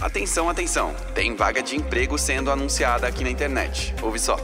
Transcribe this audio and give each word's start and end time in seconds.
Atenção, 0.00 0.48
atenção! 0.48 0.92
Tem 1.14 1.36
vaga 1.36 1.62
de 1.62 1.76
emprego 1.76 2.18
sendo 2.18 2.50
anunciada 2.50 3.06
aqui 3.06 3.22
na 3.22 3.30
internet. 3.30 3.94
Ouve 4.02 4.18
só. 4.18 4.36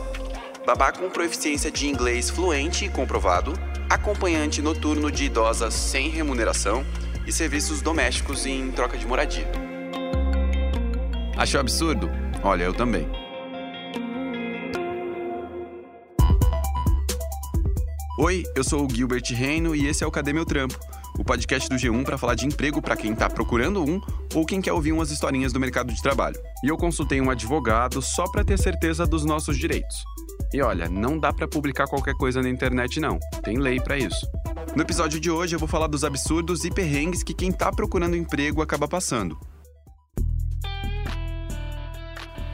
Babá 0.64 0.92
com 0.92 1.10
proficiência 1.10 1.72
de 1.72 1.88
inglês 1.88 2.30
fluente 2.30 2.84
e 2.84 2.88
comprovado, 2.88 3.52
acompanhante 3.88 4.62
noturno 4.62 5.10
de 5.10 5.24
idosas 5.24 5.74
sem 5.74 6.08
remuneração 6.08 6.86
e 7.26 7.32
serviços 7.32 7.82
domésticos 7.82 8.46
em 8.46 8.70
troca 8.70 8.96
de 8.96 9.06
moradia. 9.06 9.50
Achou 11.36 11.58
absurdo? 11.58 12.08
Olha, 12.44 12.64
eu 12.64 12.72
também. 12.72 13.08
Oi, 18.18 18.44
eu 18.54 18.62
sou 18.62 18.86
o 18.86 18.94
Gilbert 18.94 19.24
Reino 19.30 19.74
e 19.74 19.88
esse 19.88 20.04
é 20.04 20.06
o 20.06 20.10
Cadê 20.12 20.32
Meu 20.32 20.44
Trampo? 20.44 20.78
O 21.20 21.24
podcast 21.24 21.68
do 21.68 21.76
G1 21.76 22.02
para 22.02 22.16
falar 22.16 22.34
de 22.34 22.46
emprego 22.46 22.80
para 22.80 22.96
quem 22.96 23.12
está 23.12 23.28
procurando 23.28 23.84
um 23.84 24.00
ou 24.34 24.46
quem 24.46 24.58
quer 24.58 24.72
ouvir 24.72 24.90
umas 24.90 25.10
historinhas 25.10 25.52
do 25.52 25.60
mercado 25.60 25.92
de 25.92 26.02
trabalho. 26.02 26.40
E 26.64 26.68
eu 26.68 26.78
consultei 26.78 27.20
um 27.20 27.28
advogado 27.28 28.00
só 28.00 28.24
para 28.24 28.42
ter 28.42 28.58
certeza 28.58 29.06
dos 29.06 29.22
nossos 29.22 29.58
direitos. 29.58 30.02
E 30.50 30.62
olha, 30.62 30.88
não 30.88 31.18
dá 31.18 31.30
para 31.30 31.46
publicar 31.46 31.86
qualquer 31.86 32.14
coisa 32.14 32.40
na 32.40 32.48
internet 32.48 32.98
não. 33.00 33.18
Tem 33.42 33.58
lei 33.58 33.78
para 33.78 33.98
isso. 33.98 34.26
No 34.74 34.80
episódio 34.80 35.20
de 35.20 35.30
hoje 35.30 35.54
eu 35.54 35.58
vou 35.58 35.68
falar 35.68 35.88
dos 35.88 36.04
absurdos 36.04 36.64
e 36.64 36.70
perrengues 36.70 37.22
que 37.22 37.34
quem 37.34 37.50
está 37.50 37.70
procurando 37.70 38.16
emprego 38.16 38.62
acaba 38.62 38.88
passando. 38.88 39.38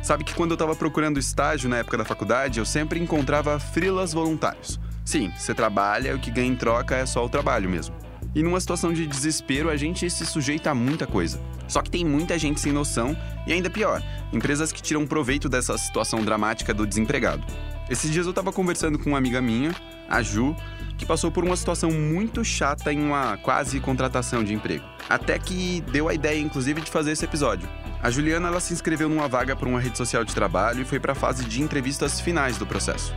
Sabe 0.02 0.24
que 0.24 0.34
quando 0.34 0.50
eu 0.50 0.56
estava 0.56 0.74
procurando 0.74 1.20
estágio 1.20 1.70
na 1.70 1.78
época 1.78 1.98
da 1.98 2.04
faculdade, 2.04 2.58
eu 2.58 2.66
sempre 2.66 2.98
encontrava 2.98 3.60
frilas 3.60 4.12
voluntários. 4.12 4.80
Sim, 5.04 5.30
você 5.38 5.54
trabalha 5.54 6.08
e 6.08 6.14
o 6.14 6.18
que 6.18 6.32
ganha 6.32 6.48
em 6.48 6.56
troca 6.56 6.96
é 6.96 7.06
só 7.06 7.24
o 7.24 7.28
trabalho 7.28 7.70
mesmo. 7.70 8.05
E 8.36 8.42
numa 8.42 8.60
situação 8.60 8.92
de 8.92 9.06
desespero, 9.06 9.70
a 9.70 9.78
gente 9.78 10.10
se 10.10 10.26
sujeita 10.26 10.70
a 10.70 10.74
muita 10.74 11.06
coisa. 11.06 11.40
Só 11.66 11.80
que 11.80 11.90
tem 11.90 12.04
muita 12.04 12.38
gente 12.38 12.60
sem 12.60 12.70
noção 12.70 13.16
e 13.46 13.52
ainda 13.52 13.70
pior, 13.70 14.02
empresas 14.30 14.70
que 14.70 14.82
tiram 14.82 15.06
proveito 15.06 15.48
dessa 15.48 15.78
situação 15.78 16.22
dramática 16.22 16.74
do 16.74 16.86
desempregado. 16.86 17.42
Esses 17.88 18.10
dias 18.10 18.26
eu 18.26 18.30
estava 18.30 18.52
conversando 18.52 18.98
com 18.98 19.08
uma 19.08 19.16
amiga 19.16 19.40
minha, 19.40 19.74
a 20.06 20.20
Ju, 20.20 20.54
que 20.98 21.06
passou 21.06 21.30
por 21.30 21.44
uma 21.44 21.56
situação 21.56 21.90
muito 21.90 22.44
chata 22.44 22.92
em 22.92 23.00
uma 23.00 23.38
quase 23.38 23.80
contratação 23.80 24.44
de 24.44 24.52
emprego. 24.52 24.84
Até 25.08 25.38
que 25.38 25.82
deu 25.90 26.06
a 26.06 26.12
ideia, 26.12 26.38
inclusive, 26.38 26.82
de 26.82 26.90
fazer 26.90 27.12
esse 27.12 27.24
episódio. 27.24 27.66
A 28.02 28.10
Juliana 28.10 28.48
ela 28.48 28.60
se 28.60 28.74
inscreveu 28.74 29.08
numa 29.08 29.28
vaga 29.28 29.56
para 29.56 29.66
uma 29.68 29.80
rede 29.80 29.96
social 29.96 30.26
de 30.26 30.34
trabalho 30.34 30.82
e 30.82 30.84
foi 30.84 31.00
para 31.00 31.12
a 31.12 31.16
fase 31.16 31.42
de 31.46 31.62
entrevistas 31.62 32.20
finais 32.20 32.58
do 32.58 32.66
processo. 32.66 33.14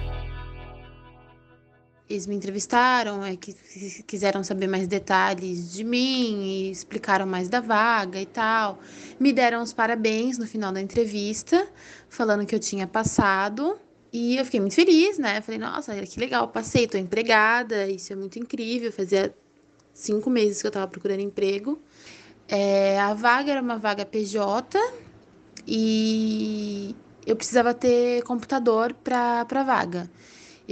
Eles 2.10 2.26
me 2.26 2.36
entrevistaram, 2.36 3.24
é, 3.24 3.36
que 3.36 3.54
quiseram 4.08 4.44
saber 4.44 4.68
mais 4.68 4.88
detalhes 4.88 5.72
de 5.72 5.84
mim, 5.84 6.42
e 6.42 6.72
explicaram 6.72 7.28
mais 7.28 7.48
da 7.50 7.60
vaga 7.60 8.20
e 8.20 8.26
tal. 8.26 8.80
Me 9.20 9.32
deram 9.32 9.62
os 9.62 9.74
parabéns 9.74 10.40
no 10.40 10.48
final 10.48 10.72
da 10.72 10.82
entrevista, 10.82 11.68
falando 12.10 12.48
que 12.48 12.56
eu 12.56 12.60
tinha 12.60 12.88
passado. 12.88 13.80
E 14.12 14.38
eu 14.38 14.46
fiquei 14.46 14.60
muito 14.60 14.74
feliz, 14.74 15.20
né? 15.20 15.40
Falei, 15.42 15.60
nossa, 15.60 15.96
que 16.02 16.20
legal, 16.20 16.48
passei, 16.48 16.88
tô 16.88 16.98
empregada, 16.98 17.88
isso 17.88 18.12
é 18.12 18.16
muito 18.16 18.40
incrível. 18.40 18.92
Fazia 18.92 19.32
cinco 19.94 20.32
meses 20.32 20.62
que 20.62 20.68
eu 20.68 20.72
tava 20.72 20.88
procurando 20.88 21.20
emprego. 21.20 21.80
É, 22.48 23.00
a 23.00 23.14
vaga 23.14 23.52
era 23.52 23.62
uma 23.62 23.78
vaga 23.78 24.04
PJ 24.04 24.80
e 25.68 26.96
eu 27.24 27.36
precisava 27.36 27.72
ter 27.76 28.24
computador 28.24 28.96
para 28.96 29.46
a 29.48 29.64
vaga 29.64 30.10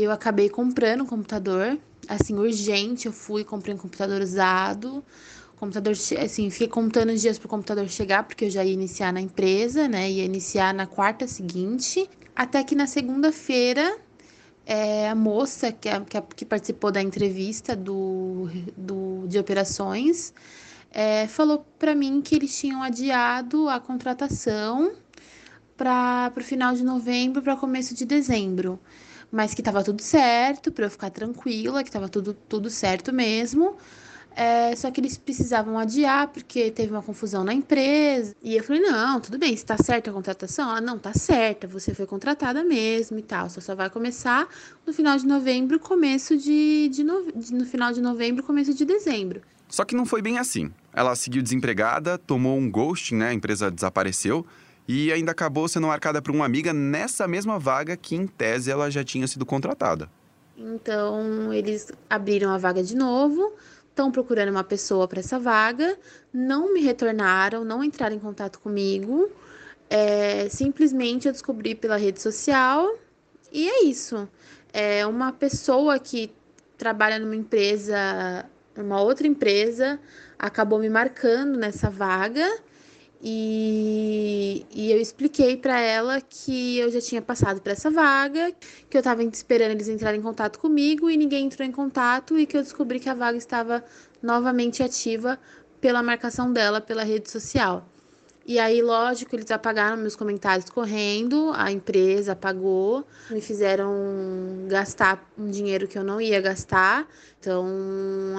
eu 0.03 0.11
acabei 0.11 0.47
comprando 0.47 1.01
um 1.01 1.05
computador, 1.05 1.77
assim, 2.07 2.35
urgente. 2.35 3.07
Eu 3.07 3.13
fui, 3.13 3.43
comprei 3.43 3.73
um 3.73 3.77
computador 3.77 4.21
usado. 4.21 5.03
computador, 5.55 5.93
assim, 6.23 6.49
fiquei 6.51 6.67
contando 6.67 7.11
os 7.11 7.21
dias 7.21 7.39
para 7.39 7.47
o 7.47 7.49
computador 7.49 7.87
chegar, 7.89 8.23
porque 8.23 8.45
eu 8.45 8.49
já 8.49 8.63
ia 8.63 8.73
iniciar 8.73 9.11
na 9.11 9.19
empresa, 9.19 9.87
né? 9.87 10.09
Ia 10.09 10.23
iniciar 10.23 10.73
na 10.73 10.85
quarta 10.85 11.27
seguinte. 11.27 12.07
Até 12.35 12.63
que 12.63 12.75
na 12.75 12.85
segunda-feira, 12.85 13.97
é, 14.65 15.09
a 15.09 15.15
moça 15.15 15.71
que, 15.71 15.89
que, 16.01 16.21
que, 16.35 16.45
participou 16.45 16.91
da 16.91 17.01
entrevista 17.01 17.75
do, 17.75 18.49
do, 18.77 19.25
de 19.27 19.39
operações 19.39 20.31
é, 20.91 21.25
falou 21.27 21.65
para 21.79 21.95
mim 21.95 22.21
que 22.21 22.35
eles 22.35 22.55
tinham 22.55 22.83
adiado 22.83 23.67
a 23.67 23.79
contratação 23.79 24.91
para 25.75 26.31
o 26.37 26.41
final 26.41 26.75
de 26.75 26.83
novembro, 26.83 27.41
para 27.41 27.55
começo 27.55 27.95
de 27.95 28.05
dezembro 28.05 28.79
mas 29.31 29.53
que 29.53 29.61
estava 29.61 29.83
tudo 29.83 30.01
certo, 30.01 30.71
para 30.71 30.85
eu 30.85 30.89
ficar 30.89 31.09
tranquila, 31.09 31.83
que 31.83 31.89
estava 31.89 32.07
tudo, 32.07 32.33
tudo 32.33 32.69
certo 32.69 33.13
mesmo. 33.13 33.75
É, 34.35 34.75
só 34.75 34.91
que 34.91 35.01
eles 35.01 35.17
precisavam 35.17 35.79
adiar 35.79 36.27
porque 36.27 36.69
teve 36.69 36.91
uma 36.91 37.01
confusão 37.01 37.43
na 37.43 37.55
empresa. 37.55 38.35
E 38.43 38.55
eu 38.55 38.63
falei: 38.63 38.83
não, 38.83 39.19
tudo 39.19 39.39
bem, 39.39 39.51
está 39.51 39.75
certa 39.77 40.11
a 40.11 40.13
contratação? 40.13 40.69
Ela, 40.69 40.79
não, 40.79 40.99
tá 40.99 41.11
certa, 41.11 41.67
você 41.67 41.91
foi 41.95 42.05
contratada 42.05 42.63
mesmo 42.63 43.17
e 43.17 43.23
tal. 43.23 43.49
Só, 43.49 43.59
só 43.59 43.73
vai 43.73 43.89
começar 43.89 44.47
no 44.85 44.93
final 44.93 45.17
de 45.17 45.25
novembro, 45.25 45.79
começo 45.79 46.37
de, 46.37 46.87
de, 46.89 47.03
no, 47.03 47.31
de, 47.31 47.51
no 47.51 47.65
final 47.65 47.91
de 47.91 47.99
novembro, 47.99 48.43
começo 48.43 48.75
de 48.75 48.85
dezembro. 48.85 49.41
Só 49.67 49.83
que 49.83 49.95
não 49.95 50.05
foi 50.05 50.21
bem 50.21 50.37
assim. 50.37 50.71
Ela 50.93 51.15
seguiu 51.15 51.41
desempregada, 51.41 52.15
tomou 52.19 52.57
um 52.59 52.69
ghosting, 52.69 53.15
né? 53.15 53.29
A 53.29 53.33
empresa 53.33 53.71
desapareceu 53.71 54.45
e 54.87 55.11
ainda 55.11 55.31
acabou 55.31 55.67
sendo 55.67 55.87
marcada 55.87 56.21
por 56.21 56.31
uma 56.33 56.45
amiga 56.45 56.71
nessa 56.71 57.27
mesma 57.27 57.59
vaga 57.59 57.97
que, 57.97 58.15
em 58.15 58.25
tese, 58.25 58.71
ela 58.71 58.89
já 58.89 59.03
tinha 59.03 59.27
sido 59.27 59.45
contratada. 59.45 60.09
Então, 60.57 61.53
eles 61.53 61.91
abriram 62.09 62.51
a 62.51 62.57
vaga 62.57 62.81
de 62.81 62.95
novo, 62.95 63.53
estão 63.89 64.11
procurando 64.11 64.49
uma 64.49 64.63
pessoa 64.63 65.07
para 65.07 65.19
essa 65.19 65.37
vaga, 65.37 65.97
não 66.33 66.73
me 66.73 66.81
retornaram, 66.81 67.65
não 67.65 67.83
entraram 67.83 68.15
em 68.15 68.19
contato 68.19 68.59
comigo. 68.59 69.29
É, 69.89 70.47
simplesmente 70.49 71.27
eu 71.27 71.33
descobri 71.33 71.75
pela 71.75 71.97
rede 71.97 72.21
social 72.21 72.95
e 73.51 73.69
é 73.69 73.83
isso. 73.83 74.27
É 74.71 75.05
uma 75.05 75.31
pessoa 75.31 75.99
que 75.99 76.31
trabalha 76.77 77.19
numa 77.19 77.35
empresa, 77.35 78.45
uma 78.75 79.01
outra 79.01 79.27
empresa, 79.27 79.99
acabou 80.39 80.79
me 80.79 80.89
marcando 80.89 81.57
nessa 81.57 81.89
vaga 81.89 82.47
e, 83.21 84.65
e 84.71 84.91
eu 84.91 84.99
expliquei 84.99 85.57
para 85.57 85.79
ela 85.79 86.21
que 86.21 86.77
eu 86.77 86.91
já 86.91 87.01
tinha 87.01 87.21
passado 87.21 87.61
por 87.61 87.71
essa 87.71 87.89
vaga, 87.89 88.53
que 88.89 88.95
eu 88.95 88.99
estava 88.99 89.23
esperando 89.23 89.71
eles 89.71 89.87
entrarem 89.87 90.19
em 90.19 90.23
contato 90.23 90.59
comigo 90.59 91.09
e 91.09 91.17
ninguém 91.17 91.45
entrou 91.45 91.67
em 91.67 91.71
contato 91.71 92.37
e 92.37 92.45
que 92.45 92.55
eu 92.55 92.61
descobri 92.61 92.99
que 92.99 93.09
a 93.09 93.15
vaga 93.15 93.37
estava 93.37 93.83
novamente 94.21 94.83
ativa 94.83 95.39
pela 95.81 96.03
marcação 96.03 96.51
dela 96.51 96.79
pela 96.79 97.03
rede 97.03 97.29
social. 97.29 97.87
E 98.49 98.59
aí, 98.59 98.81
lógico, 98.81 99.35
eles 99.35 99.51
apagaram 99.51 99.97
meus 99.97 100.15
comentários 100.15 100.69
correndo, 100.69 101.51
a 101.53 101.69
empresa 101.69 102.31
apagou, 102.31 103.05
me 103.29 103.41
fizeram 103.41 103.93
gastar 104.69 105.29
um 105.37 105.51
dinheiro 105.51 105.85
que 105.85 105.97
eu 105.97 106.03
não 106.03 106.21
ia 106.21 106.39
gastar. 106.39 107.05
Então, 107.41 107.67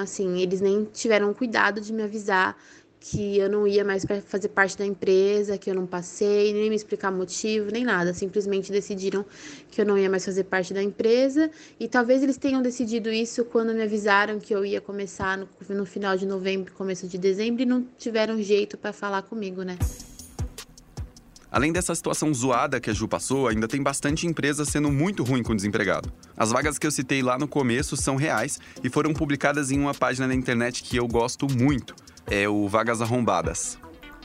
assim, 0.00 0.40
eles 0.40 0.62
nem 0.62 0.84
tiveram 0.86 1.34
cuidado 1.34 1.78
de 1.78 1.92
me 1.92 2.02
avisar 2.02 2.56
que 3.00 3.38
eu 3.38 3.48
não 3.48 3.66
ia 3.66 3.84
mais 3.84 4.04
fazer 4.26 4.48
parte 4.48 4.76
da 4.76 4.84
empresa, 4.84 5.56
que 5.56 5.70
eu 5.70 5.74
não 5.74 5.86
passei, 5.86 6.52
nem 6.52 6.68
me 6.68 6.76
explicar 6.76 7.10
motivo, 7.10 7.70
nem 7.70 7.84
nada. 7.84 8.12
Simplesmente 8.12 8.72
decidiram 8.72 9.24
que 9.70 9.80
eu 9.80 9.86
não 9.86 9.96
ia 9.96 10.10
mais 10.10 10.24
fazer 10.24 10.44
parte 10.44 10.74
da 10.74 10.82
empresa. 10.82 11.50
E 11.78 11.86
talvez 11.88 12.22
eles 12.22 12.36
tenham 12.36 12.60
decidido 12.60 13.10
isso 13.10 13.44
quando 13.44 13.72
me 13.72 13.82
avisaram 13.82 14.38
que 14.38 14.54
eu 14.54 14.64
ia 14.64 14.80
começar 14.80 15.38
no, 15.38 15.48
no 15.70 15.86
final 15.86 16.16
de 16.16 16.26
novembro, 16.26 16.72
começo 16.74 17.06
de 17.06 17.18
dezembro, 17.18 17.62
e 17.62 17.66
não 17.66 17.86
tiveram 17.96 18.40
jeito 18.42 18.76
para 18.76 18.92
falar 18.92 19.22
comigo, 19.22 19.62
né? 19.62 19.78
Além 21.50 21.72
dessa 21.72 21.94
situação 21.94 22.32
zoada 22.34 22.78
que 22.78 22.90
a 22.90 22.92
Ju 22.92 23.08
passou, 23.08 23.48
ainda 23.48 23.66
tem 23.66 23.82
bastante 23.82 24.26
empresa 24.26 24.66
sendo 24.66 24.92
muito 24.92 25.24
ruim 25.24 25.42
com 25.42 25.52
o 25.52 25.56
desempregado. 25.56 26.12
As 26.36 26.50
vagas 26.50 26.78
que 26.78 26.86
eu 26.86 26.90
citei 26.90 27.22
lá 27.22 27.38
no 27.38 27.48
começo 27.48 27.96
são 27.96 28.16
reais 28.16 28.60
e 28.84 28.90
foram 28.90 29.14
publicadas 29.14 29.70
em 29.70 29.78
uma 29.80 29.94
página 29.94 30.26
na 30.26 30.34
internet 30.34 30.82
que 30.82 30.98
eu 30.98 31.08
gosto 31.08 31.46
muito 31.50 31.94
é 32.30 32.48
o 32.48 32.68
Vagas 32.68 33.00
Arrombadas. 33.00 33.78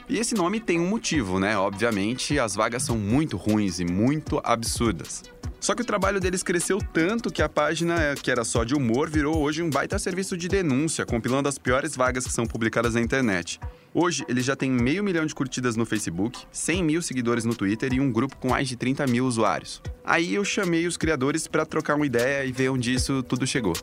E 0.09 0.19
esse 0.19 0.35
nome 0.35 0.59
tem 0.59 0.79
um 0.79 0.87
motivo, 0.87 1.39
né? 1.39 1.57
Obviamente, 1.57 2.37
as 2.37 2.55
vagas 2.55 2.83
são 2.83 2.97
muito 2.97 3.37
ruins 3.37 3.79
e 3.79 3.85
muito 3.85 4.41
absurdas. 4.43 5.23
Só 5.59 5.73
que 5.73 5.81
o 5.81 5.85
trabalho 5.85 6.19
deles 6.19 6.43
cresceu 6.43 6.79
tanto 6.91 7.31
que 7.31 7.41
a 7.41 7.47
página, 7.47 8.15
que 8.21 8.29
era 8.29 8.43
só 8.43 8.65
de 8.65 8.75
humor, 8.75 9.09
virou 9.09 9.37
hoje 9.37 9.63
um 9.63 9.69
baita 9.69 9.97
serviço 9.97 10.35
de 10.35 10.49
denúncia, 10.49 11.05
compilando 11.05 11.47
as 11.47 11.57
piores 11.57 11.95
vagas 11.95 12.25
que 12.25 12.33
são 12.33 12.45
publicadas 12.45 12.95
na 12.95 13.01
internet. 13.01 13.61
Hoje, 13.93 14.25
ele 14.27 14.41
já 14.41 14.57
tem 14.57 14.69
meio 14.69 15.03
milhão 15.03 15.25
de 15.25 15.33
curtidas 15.33 15.77
no 15.77 15.85
Facebook, 15.85 16.41
100 16.51 16.83
mil 16.83 17.01
seguidores 17.01 17.45
no 17.45 17.55
Twitter 17.55 17.93
e 17.93 18.01
um 18.01 18.11
grupo 18.11 18.35
com 18.35 18.49
mais 18.49 18.67
de 18.67 18.75
30 18.75 19.07
mil 19.07 19.25
usuários. 19.25 19.81
Aí 20.03 20.35
eu 20.35 20.43
chamei 20.43 20.85
os 20.85 20.97
criadores 20.97 21.47
para 21.47 21.65
trocar 21.65 21.95
uma 21.95 22.05
ideia 22.05 22.43
e 22.43 22.51
ver 22.51 22.69
onde 22.69 22.93
isso 22.93 23.23
tudo 23.23 23.47
chegou. 23.47 23.73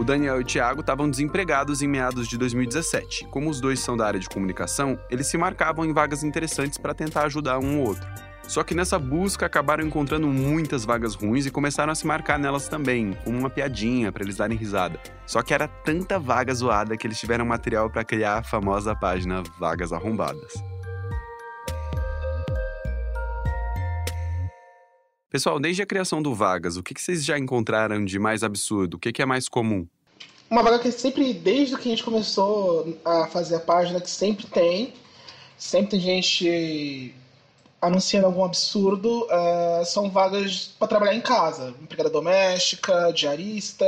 O 0.00 0.04
Daniel 0.04 0.38
e 0.38 0.40
o 0.40 0.46
Thiago 0.46 0.80
estavam 0.80 1.10
desempregados 1.10 1.82
em 1.82 1.86
meados 1.86 2.26
de 2.26 2.38
2017. 2.38 3.26
Como 3.26 3.50
os 3.50 3.60
dois 3.60 3.80
são 3.80 3.98
da 3.98 4.06
área 4.06 4.18
de 4.18 4.30
comunicação, 4.30 4.98
eles 5.10 5.26
se 5.26 5.36
marcavam 5.36 5.84
em 5.84 5.92
vagas 5.92 6.24
interessantes 6.24 6.78
para 6.78 6.94
tentar 6.94 7.24
ajudar 7.24 7.58
um 7.58 7.80
ou 7.80 7.88
outro. 7.88 8.08
Só 8.48 8.64
que 8.64 8.74
nessa 8.74 8.98
busca 8.98 9.44
acabaram 9.44 9.84
encontrando 9.84 10.26
muitas 10.26 10.86
vagas 10.86 11.14
ruins 11.14 11.44
e 11.44 11.50
começaram 11.50 11.92
a 11.92 11.94
se 11.94 12.06
marcar 12.06 12.38
nelas 12.38 12.66
também, 12.66 13.14
como 13.22 13.38
uma 13.38 13.50
piadinha 13.50 14.10
para 14.10 14.24
eles 14.24 14.38
darem 14.38 14.56
risada. 14.56 14.98
Só 15.26 15.42
que 15.42 15.52
era 15.52 15.68
tanta 15.68 16.18
vaga 16.18 16.54
zoada 16.54 16.96
que 16.96 17.06
eles 17.06 17.20
tiveram 17.20 17.44
material 17.44 17.90
para 17.90 18.02
criar 18.02 18.38
a 18.38 18.42
famosa 18.42 18.96
página 18.96 19.42
Vagas 19.58 19.92
Arrombadas. 19.92 20.69
Pessoal, 25.30 25.60
desde 25.60 25.80
a 25.80 25.86
criação 25.86 26.20
do 26.20 26.34
Vagas, 26.34 26.76
o 26.76 26.82
que 26.82 27.00
vocês 27.00 27.24
já 27.24 27.38
encontraram 27.38 28.04
de 28.04 28.18
mais 28.18 28.42
absurdo? 28.42 28.94
O 28.94 28.98
que 28.98 29.22
é 29.22 29.24
mais 29.24 29.48
comum? 29.48 29.86
Uma 30.50 30.60
vaga 30.60 30.80
que 30.80 30.90
sempre, 30.90 31.32
desde 31.32 31.76
que 31.76 31.86
a 31.86 31.90
gente 31.92 32.02
começou 32.02 32.98
a 33.04 33.28
fazer 33.28 33.54
a 33.54 33.60
página, 33.60 34.00
que 34.00 34.10
sempre 34.10 34.48
tem, 34.48 34.92
sempre 35.56 35.90
tem 35.90 36.00
gente 36.00 37.14
anunciando 37.80 38.26
algum 38.26 38.44
absurdo, 38.44 39.24
uh, 39.26 39.84
são 39.84 40.10
vagas 40.10 40.74
para 40.76 40.88
trabalhar 40.88 41.14
em 41.14 41.20
casa, 41.20 41.76
empregada 41.80 42.10
doméstica, 42.10 43.12
diarista. 43.12 43.86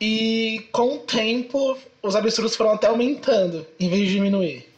E 0.00 0.68
com 0.70 0.94
o 0.94 0.98
tempo, 0.98 1.76
os 2.00 2.14
absurdos 2.14 2.54
foram 2.54 2.70
até 2.70 2.86
aumentando, 2.86 3.66
em 3.80 3.90
vez 3.90 4.06
de 4.06 4.14
diminuir. 4.14 4.69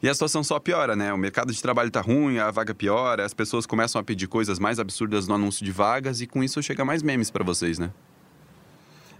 E 0.00 0.08
a 0.08 0.14
situação 0.14 0.44
só 0.44 0.60
piora, 0.60 0.94
né? 0.94 1.12
O 1.12 1.18
mercado 1.18 1.52
de 1.52 1.60
trabalho 1.60 1.90
tá 1.90 2.00
ruim, 2.00 2.38
a 2.38 2.50
vaga 2.50 2.72
piora, 2.72 3.24
as 3.24 3.34
pessoas 3.34 3.66
começam 3.66 4.00
a 4.00 4.04
pedir 4.04 4.28
coisas 4.28 4.58
mais 4.58 4.78
absurdas 4.78 5.26
no 5.26 5.34
anúncio 5.34 5.64
de 5.64 5.72
vagas 5.72 6.20
e 6.20 6.26
com 6.26 6.42
isso 6.42 6.62
chega 6.62 6.84
mais 6.84 7.02
memes 7.02 7.30
para 7.30 7.42
vocês, 7.42 7.78
né? 7.78 7.90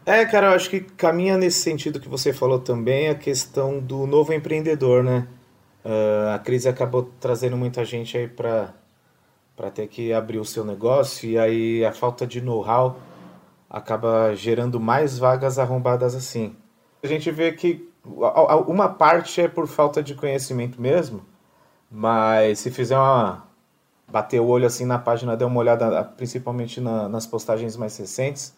É, 0.06 0.25
cara, 0.25 0.48
eu 0.48 0.52
acho 0.52 0.70
que 0.70 0.80
caminha 0.80 1.36
nesse 1.36 1.60
sentido 1.60 1.98
que 1.98 2.08
você 2.08 2.32
falou 2.32 2.60
também 2.60 3.08
a 3.08 3.14
questão 3.14 3.80
do 3.80 4.06
novo 4.06 4.32
empreendedor, 4.32 5.02
né? 5.02 5.26
Uh, 5.84 6.34
a 6.34 6.38
crise 6.38 6.69
acabou 6.69 7.12
trazendo 7.20 7.56
muita 7.56 7.84
gente 7.84 8.16
aí 8.16 8.28
para 8.28 8.75
para 9.56 9.70
ter 9.72 9.88
que 9.88 10.12
abrir 10.12 10.38
o 10.38 10.44
seu 10.44 10.64
negócio 10.64 11.28
e 11.28 11.36
aí 11.36 11.84
a 11.84 11.92
falta 11.92 12.25
de 12.25 12.40
know-how 12.40 13.00
acaba 13.69 14.32
gerando 14.36 14.78
mais 14.78 15.19
vagas 15.19 15.58
arrombadas 15.58 16.14
assim. 16.14 16.54
A 17.02 17.06
gente 17.08 17.28
vê 17.32 17.50
que 17.50 17.88
uma 18.04 18.88
parte 18.88 19.40
é 19.40 19.48
por 19.48 19.66
falta 19.66 20.02
de 20.02 20.14
conhecimento 20.14 20.80
mesmo, 20.80 21.22
mas 21.90 22.58
se 22.60 22.70
fizer 22.70 22.96
uma 22.96 23.46
bater 24.10 24.40
o 24.40 24.46
olho 24.46 24.66
assim 24.66 24.86
na 24.86 24.98
página, 24.98 25.36
der 25.36 25.44
uma 25.44 25.60
olhada 25.60 26.02
principalmente 26.02 26.80
na, 26.80 27.08
nas 27.08 27.26
postagens 27.26 27.76
mais 27.76 27.96
recentes, 27.96 28.54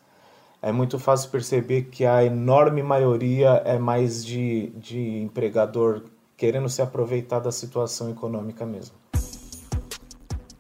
é 0.63 0.71
muito 0.71 0.99
fácil 0.99 1.31
perceber 1.31 1.85
que 1.85 2.05
a 2.05 2.25
enorme 2.25 2.83
maioria 2.83 3.63
é 3.65 3.79
mais 3.79 4.25
de, 4.25 4.69
de 4.77 5.23
empregador 5.23 6.03
querendo 6.37 6.69
se 6.69 6.81
aproveitar 6.81 7.41
da 7.41 7.51
situação 7.51 8.11
econômica 8.11 8.65
mesmo. 8.65 8.95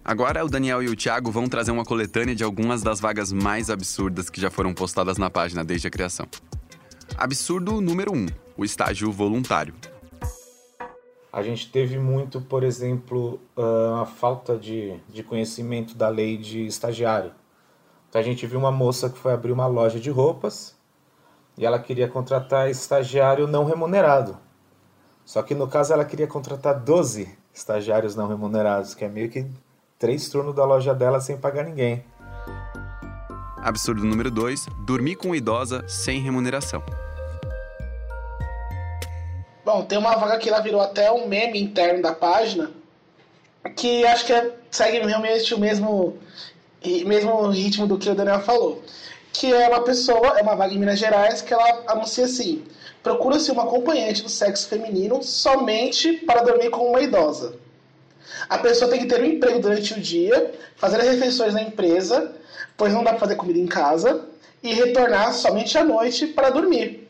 Agora 0.04 0.44
o 0.44 0.48
Daniel 0.48 0.82
e 0.82 0.88
o 0.88 0.96
Thiago 0.96 1.30
vão 1.30 1.46
trazer 1.46 1.70
uma 1.70 1.84
coletânea 1.84 2.34
de 2.34 2.42
algumas 2.42 2.82
das 2.82 2.98
vagas 2.98 3.32
mais 3.32 3.70
absurdas 3.70 4.28
que 4.28 4.40
já 4.40 4.50
foram 4.50 4.74
postadas 4.74 5.18
na 5.18 5.30
página 5.30 5.64
desde 5.64 5.86
a 5.86 5.90
criação. 5.90 6.26
Absurdo 7.16 7.80
número 7.80 8.12
1: 8.12 8.16
um, 8.16 8.26
o 8.56 8.64
estágio 8.64 9.10
voluntário. 9.12 9.74
A 11.32 11.42
gente 11.42 11.70
teve 11.70 11.98
muito, 11.98 12.40
por 12.40 12.64
exemplo, 12.64 13.40
a 14.00 14.04
falta 14.04 14.56
de, 14.56 14.98
de 15.08 15.22
conhecimento 15.22 15.94
da 15.94 16.08
lei 16.08 16.36
de 16.36 16.66
estagiário. 16.66 17.32
Então 18.08 18.20
a 18.20 18.24
gente 18.24 18.46
viu 18.46 18.58
uma 18.58 18.72
moça 18.72 19.08
que 19.08 19.18
foi 19.18 19.32
abrir 19.32 19.52
uma 19.52 19.66
loja 19.66 20.00
de 20.00 20.10
roupas 20.10 20.76
e 21.56 21.64
ela 21.64 21.78
queria 21.78 22.08
contratar 22.08 22.68
estagiário 22.68 23.46
não 23.46 23.64
remunerado. 23.64 24.36
Só 25.24 25.42
que 25.42 25.54
no 25.54 25.68
caso 25.68 25.92
ela 25.92 26.04
queria 26.04 26.26
contratar 26.26 26.80
12 26.80 27.38
estagiários 27.54 28.16
não 28.16 28.26
remunerados, 28.26 28.94
que 28.94 29.04
é 29.04 29.08
meio 29.08 29.30
que 29.30 29.46
três 29.98 30.28
turnos 30.28 30.54
da 30.54 30.64
loja 30.64 30.92
dela 30.92 31.20
sem 31.20 31.36
pagar 31.36 31.64
ninguém. 31.64 32.04
Absurdo 33.62 34.04
número 34.04 34.30
2: 34.30 34.66
dormir 34.86 35.16
com 35.16 35.34
idosa 35.34 35.84
sem 35.86 36.20
remuneração. 36.20 36.82
Bom, 39.64 39.84
tem 39.84 39.98
uma 39.98 40.16
vaga 40.16 40.38
que 40.38 40.48
ela 40.48 40.60
virou 40.60 40.80
até 40.80 41.12
um 41.12 41.28
meme 41.28 41.60
interno 41.60 42.02
da 42.02 42.14
página, 42.14 42.70
que 43.76 44.04
acho 44.06 44.24
que 44.24 44.32
é, 44.32 44.50
segue 44.70 44.98
realmente 44.98 45.54
o 45.54 45.60
mesmo, 45.60 46.18
mesmo 47.04 47.48
ritmo 47.48 47.86
do 47.86 47.98
que 47.98 48.08
o 48.08 48.14
Daniel 48.14 48.40
falou. 48.40 48.82
Que 49.32 49.52
é 49.52 49.68
uma 49.68 49.84
pessoa, 49.84 50.38
é 50.38 50.42
uma 50.42 50.56
vaga 50.56 50.74
em 50.74 50.78
Minas 50.78 50.98
Gerais, 50.98 51.42
que 51.42 51.52
ela 51.52 51.84
anuncia 51.86 52.24
assim: 52.24 52.64
procura-se 53.02 53.50
uma 53.50 53.64
acompanhante 53.64 54.22
do 54.22 54.28
sexo 54.28 54.68
feminino 54.68 55.22
somente 55.22 56.14
para 56.14 56.42
dormir 56.42 56.70
com 56.70 56.90
uma 56.90 57.02
idosa. 57.02 57.54
A 58.48 58.58
pessoa 58.58 58.90
tem 58.90 59.00
que 59.00 59.06
ter 59.06 59.20
um 59.20 59.26
emprego 59.26 59.60
durante 59.60 59.92
o 59.92 60.00
dia, 60.00 60.52
fazer 60.76 60.96
as 61.00 61.08
refeições 61.08 61.52
na 61.52 61.62
empresa, 61.62 62.34
pois 62.80 62.94
não 62.94 63.04
dá 63.04 63.10
para 63.10 63.20
fazer 63.20 63.36
comida 63.36 63.58
em 63.58 63.66
casa, 63.66 64.24
e 64.62 64.72
retornar 64.72 65.34
somente 65.34 65.76
à 65.76 65.84
noite 65.84 66.28
para 66.28 66.48
dormir. 66.48 67.06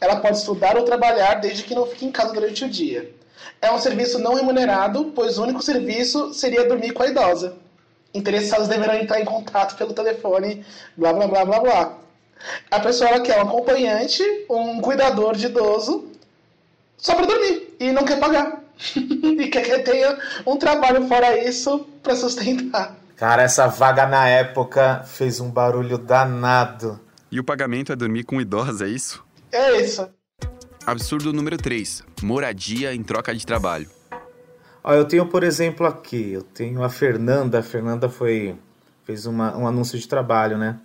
Ela 0.00 0.20
pode 0.20 0.36
estudar 0.36 0.76
ou 0.76 0.84
trabalhar 0.84 1.34
desde 1.40 1.64
que 1.64 1.74
não 1.74 1.84
fique 1.84 2.06
em 2.06 2.12
casa 2.12 2.32
durante 2.32 2.64
o 2.64 2.68
dia. 2.68 3.12
É 3.60 3.72
um 3.72 3.78
serviço 3.80 4.20
não 4.20 4.34
remunerado, 4.34 5.06
pois 5.12 5.36
o 5.36 5.42
único 5.42 5.60
serviço 5.62 6.32
seria 6.32 6.68
dormir 6.68 6.92
com 6.92 7.02
a 7.02 7.08
idosa. 7.08 7.56
Interessados 8.14 8.68
deverão 8.68 8.94
entrar 8.94 9.20
em 9.20 9.24
contato 9.24 9.76
pelo 9.76 9.92
telefone, 9.92 10.64
blá 10.96 11.12
blá 11.12 11.26
blá 11.26 11.44
blá 11.44 11.58
blá. 11.58 11.98
A 12.70 12.78
pessoa 12.78 13.20
quer 13.20 13.42
um 13.42 13.48
acompanhante, 13.48 14.22
um 14.48 14.80
cuidador 14.80 15.34
de 15.34 15.46
idoso, 15.46 16.08
só 16.96 17.16
para 17.16 17.26
dormir 17.26 17.74
e 17.80 17.90
não 17.90 18.04
quer 18.04 18.20
pagar. 18.20 18.62
e 18.94 19.48
quer 19.48 19.62
que 19.62 19.78
tenha 19.80 20.16
um 20.46 20.56
trabalho 20.56 21.08
fora 21.08 21.36
isso 21.36 21.80
para 22.00 22.14
sustentar. 22.14 22.99
Cara, 23.20 23.42
essa 23.42 23.66
vaga 23.66 24.06
na 24.06 24.26
época 24.26 25.02
fez 25.04 25.40
um 25.40 25.50
barulho 25.50 25.98
danado. 25.98 26.98
E 27.30 27.38
o 27.38 27.44
pagamento 27.44 27.92
é 27.92 27.94
dormir 27.96 28.24
com 28.24 28.40
idosa, 28.40 28.86
é 28.86 28.88
isso? 28.88 29.22
É 29.52 29.78
isso. 29.78 30.08
Absurdo 30.86 31.30
número 31.30 31.58
3. 31.58 32.02
Moradia 32.22 32.94
em 32.94 33.02
troca 33.02 33.34
de 33.34 33.44
trabalho. 33.44 33.90
Ó, 34.82 34.94
eu 34.94 35.04
tenho, 35.04 35.26
por 35.26 35.44
exemplo, 35.44 35.86
aqui, 35.86 36.32
eu 36.32 36.42
tenho 36.42 36.82
a 36.82 36.88
Fernanda. 36.88 37.58
A 37.58 37.62
Fernanda 37.62 38.08
foi 38.08 38.56
fez 39.04 39.26
uma, 39.26 39.54
um 39.54 39.68
anúncio 39.68 39.98
de 39.98 40.08
trabalho, 40.08 40.56
né? 40.56 40.80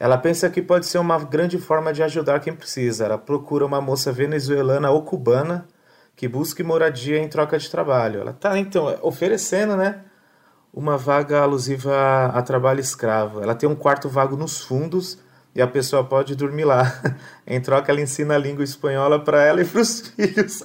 Ela 0.00 0.18
pensa 0.18 0.50
que 0.50 0.60
pode 0.60 0.86
ser 0.86 0.98
uma 0.98 1.20
grande 1.20 1.58
forma 1.58 1.92
de 1.92 2.02
ajudar 2.02 2.40
quem 2.40 2.52
precisa. 2.52 3.04
Ela 3.04 3.18
procura 3.18 3.64
uma 3.64 3.80
moça 3.80 4.10
venezuelana 4.10 4.90
ou 4.90 5.04
cubana 5.04 5.68
que 6.16 6.26
busque 6.26 6.64
moradia 6.64 7.18
em 7.18 7.28
troca 7.28 7.56
de 7.56 7.70
trabalho. 7.70 8.20
Ela 8.20 8.32
está, 8.32 8.58
então, 8.58 8.98
oferecendo, 9.00 9.76
né? 9.76 10.02
Uma 10.74 10.96
vaga 10.96 11.40
alusiva 11.40 11.94
a, 11.94 12.38
a 12.38 12.42
trabalho 12.42 12.80
escravo. 12.80 13.42
Ela 13.42 13.54
tem 13.54 13.68
um 13.68 13.74
quarto 13.74 14.08
vago 14.08 14.36
nos 14.36 14.62
fundos 14.62 15.18
e 15.54 15.60
a 15.60 15.66
pessoa 15.66 16.02
pode 16.02 16.34
dormir 16.34 16.64
lá. 16.64 16.98
em 17.46 17.60
troca, 17.60 17.92
ela 17.92 18.00
ensina 18.00 18.36
a 18.36 18.38
língua 18.38 18.64
espanhola 18.64 19.22
para 19.22 19.44
ela 19.44 19.60
e 19.60 19.66
para 19.66 19.82
os 19.82 20.00
filhos. 20.16 20.64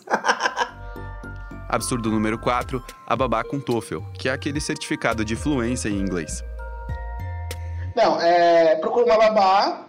Absurdo 1.67 2.09
número 2.09 2.39
4, 2.39 2.81
a 3.05 3.15
babá 3.17 3.43
com 3.43 3.59
TOEFL, 3.59 3.99
que 4.13 4.29
é 4.29 4.31
aquele 4.31 4.61
certificado 4.61 5.25
de 5.25 5.35
fluência 5.35 5.89
em 5.89 5.99
inglês. 5.99 6.41
Não, 7.93 8.21
é, 8.21 8.75
procura 8.77 9.07
uma 9.07 9.17
babá 9.17 9.87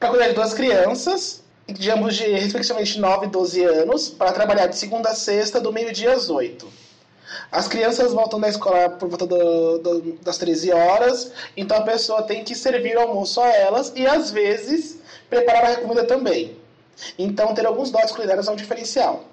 para 0.00 0.08
cuidar 0.08 0.26
de 0.26 0.34
duas 0.34 0.54
crianças, 0.54 1.44
de 1.68 1.88
ambos 1.88 2.16
de 2.16 2.24
respectivamente 2.24 2.98
9 2.98 3.26
e 3.26 3.28
12 3.30 3.62
anos, 3.62 4.08
para 4.08 4.32
trabalhar 4.32 4.66
de 4.66 4.76
segunda 4.76 5.10
a 5.10 5.14
sexta, 5.14 5.60
do 5.60 5.72
meio-dia 5.72 6.14
às 6.14 6.28
8. 6.28 6.85
As 7.50 7.68
crianças 7.68 8.12
voltam 8.12 8.40
da 8.40 8.48
escola 8.48 8.90
por 8.90 9.08
volta 9.08 9.26
do, 9.26 9.78
do, 9.78 10.12
das 10.22 10.38
13 10.38 10.72
horas, 10.72 11.32
então 11.56 11.76
a 11.76 11.82
pessoa 11.82 12.22
tem 12.22 12.44
que 12.44 12.54
servir 12.54 12.96
o 12.96 13.00
almoço 13.00 13.40
a 13.40 13.48
elas 13.48 13.92
e, 13.96 14.06
às 14.06 14.30
vezes, 14.30 15.00
preparar 15.28 15.72
a 15.72 15.76
comida 15.76 16.04
também. 16.04 16.56
Então, 17.18 17.54
ter 17.54 17.66
alguns 17.66 17.90
dotes 17.90 18.12
culinários 18.12 18.48
é 18.48 18.50
um 18.50 18.56
diferencial. 18.56 19.24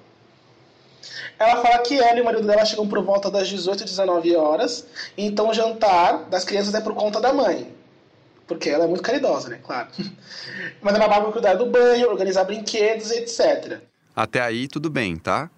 Ela 1.40 1.62
fala 1.62 1.80
que 1.80 2.00
ela 2.00 2.18
e 2.18 2.22
o 2.22 2.26
marido 2.26 2.46
dela 2.46 2.66
chegam 2.66 2.88
por 2.88 3.04
volta 3.04 3.30
das 3.30 3.48
18 3.48 3.82
e 3.82 3.86
19 3.86 4.36
horas, 4.36 4.86
então 5.18 5.50
o 5.50 5.54
jantar 5.54 6.26
das 6.30 6.44
crianças 6.44 6.74
é 6.74 6.82
por 6.82 6.94
conta 6.94 7.20
da 7.20 7.34
mãe. 7.34 7.74
Porque 8.48 8.70
ela 8.70 8.84
é 8.84 8.88
muito 8.88 9.02
caridosa, 9.02 9.50
né? 9.50 9.60
Claro. 9.64 9.88
Mas 10.82 10.96
ela 10.96 11.08
vai 11.08 11.32
cuidar 11.32 11.56
do 11.56 11.66
banho, 11.66 12.10
organizar 12.10 12.44
brinquedos, 12.44 13.10
etc. 13.12 13.82
Até 14.16 14.42
aí 14.42 14.68
tudo 14.68 14.90
bem, 14.90 15.16
tá? 15.16 15.50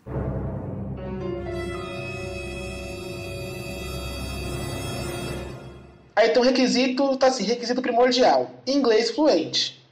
Aí 6.16 6.30
tem 6.30 6.42
um 6.42 6.46
requisito, 6.46 7.18
tá 7.18 7.28
assim, 7.28 7.44
requisito 7.44 7.82
primordial, 7.82 8.52
inglês 8.66 9.12
fluente. 9.12 9.84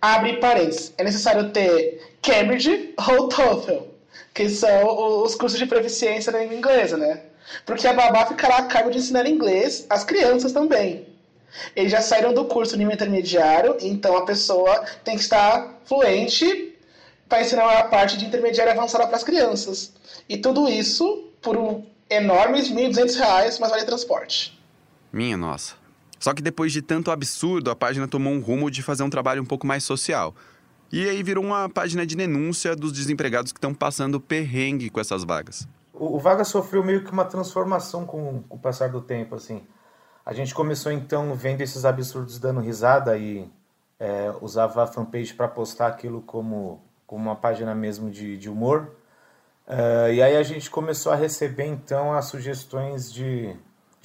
Abre 0.00 0.36
parênteses, 0.36 0.92
é 0.96 1.02
necessário 1.02 1.50
ter 1.50 2.16
Cambridge 2.22 2.94
ou 3.08 3.28
TOEFL, 3.28 3.86
que 4.32 4.48
são 4.48 5.22
os 5.22 5.34
cursos 5.34 5.58
de 5.58 5.66
proficiência 5.66 6.30
na 6.30 6.38
língua 6.38 6.54
inglesa, 6.54 6.96
né? 6.96 7.22
Porque 7.64 7.88
a 7.88 7.92
babá 7.92 8.26
ficará 8.26 8.58
a 8.58 8.66
cargo 8.66 8.90
de 8.90 8.98
ensinar 8.98 9.26
inglês 9.26 9.86
às 9.90 10.04
crianças 10.04 10.52
também. 10.52 11.06
Eles 11.74 11.90
já 11.90 12.02
saíram 12.02 12.32
do 12.32 12.44
curso 12.44 12.76
nível 12.76 12.92
intermediário, 12.94 13.76
então 13.80 14.16
a 14.16 14.24
pessoa 14.24 14.84
tem 15.02 15.16
que 15.16 15.22
estar 15.22 15.80
fluente 15.84 16.76
para 17.28 17.40
ensinar 17.40 17.78
a 17.78 17.84
parte 17.84 18.16
de 18.16 18.26
intermediário 18.26 18.72
avançada 18.72 19.06
para 19.06 19.16
as 19.16 19.24
crianças. 19.24 19.92
E 20.28 20.36
tudo 20.36 20.68
isso 20.68 21.30
por 21.40 21.56
um 21.56 21.84
enormes, 22.08 22.68
R$ 22.68 22.88
1.200, 22.88 23.58
mas 23.58 23.70
vale 23.70 23.84
transporte. 23.84 24.55
Minha 25.16 25.38
nossa. 25.38 25.76
Só 26.18 26.34
que 26.34 26.42
depois 26.42 26.70
de 26.72 26.82
tanto 26.82 27.10
absurdo, 27.10 27.70
a 27.70 27.74
página 27.74 28.06
tomou 28.06 28.34
um 28.34 28.38
rumo 28.38 28.70
de 28.70 28.82
fazer 28.82 29.02
um 29.02 29.08
trabalho 29.08 29.40
um 29.40 29.46
pouco 29.46 29.66
mais 29.66 29.82
social. 29.82 30.34
E 30.92 31.08
aí 31.08 31.22
virou 31.22 31.42
uma 31.42 31.70
página 31.70 32.06
de 32.06 32.14
denúncia 32.14 32.76
dos 32.76 32.92
desempregados 32.92 33.50
que 33.50 33.56
estão 33.56 33.72
passando 33.72 34.20
perrengue 34.20 34.90
com 34.90 35.00
essas 35.00 35.24
vagas. 35.24 35.66
O, 35.94 36.16
o 36.16 36.18
Vaga 36.18 36.44
sofreu 36.44 36.84
meio 36.84 37.02
que 37.02 37.10
uma 37.10 37.24
transformação 37.24 38.04
com, 38.04 38.42
com 38.42 38.56
o 38.56 38.58
passar 38.58 38.90
do 38.90 39.00
tempo, 39.00 39.34
assim. 39.34 39.62
A 40.24 40.34
gente 40.34 40.54
começou 40.54 40.92
então 40.92 41.34
vendo 41.34 41.62
esses 41.62 41.86
absurdos 41.86 42.38
dando 42.38 42.60
risada 42.60 43.16
e 43.16 43.50
é, 43.98 44.34
usava 44.42 44.84
a 44.84 44.86
fanpage 44.86 45.32
para 45.32 45.48
postar 45.48 45.86
aquilo 45.86 46.20
como, 46.20 46.84
como 47.06 47.22
uma 47.22 47.36
página 47.36 47.74
mesmo 47.74 48.10
de, 48.10 48.36
de 48.36 48.50
humor. 48.50 48.90
Uh, 49.66 50.12
e 50.12 50.22
aí 50.22 50.36
a 50.36 50.42
gente 50.42 50.70
começou 50.70 51.10
a 51.10 51.16
receber 51.16 51.64
então 51.64 52.12
as 52.12 52.26
sugestões 52.26 53.10
de, 53.10 53.56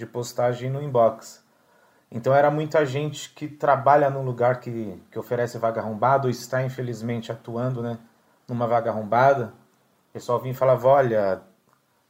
de 0.01 0.07
postagem 0.07 0.69
no 0.69 0.81
inbox. 0.81 1.43
Então 2.11 2.33
era 2.33 2.49
muita 2.49 2.85
gente 2.85 3.29
que 3.29 3.47
trabalha 3.47 4.09
num 4.09 4.23
lugar 4.23 4.59
que, 4.59 5.01
que 5.11 5.19
oferece 5.19 5.57
vaga 5.57 5.79
arrombada 5.79 6.25
ou 6.25 6.31
está 6.31 6.63
infelizmente 6.63 7.31
atuando 7.31 7.81
né, 7.83 7.99
numa 8.47 8.67
vaga 8.67 8.89
arrombada. 8.89 9.53
O 10.09 10.13
pessoal 10.13 10.39
vinha 10.39 10.53
e 10.53 10.57
falava, 10.57 10.87
olha, 10.87 11.41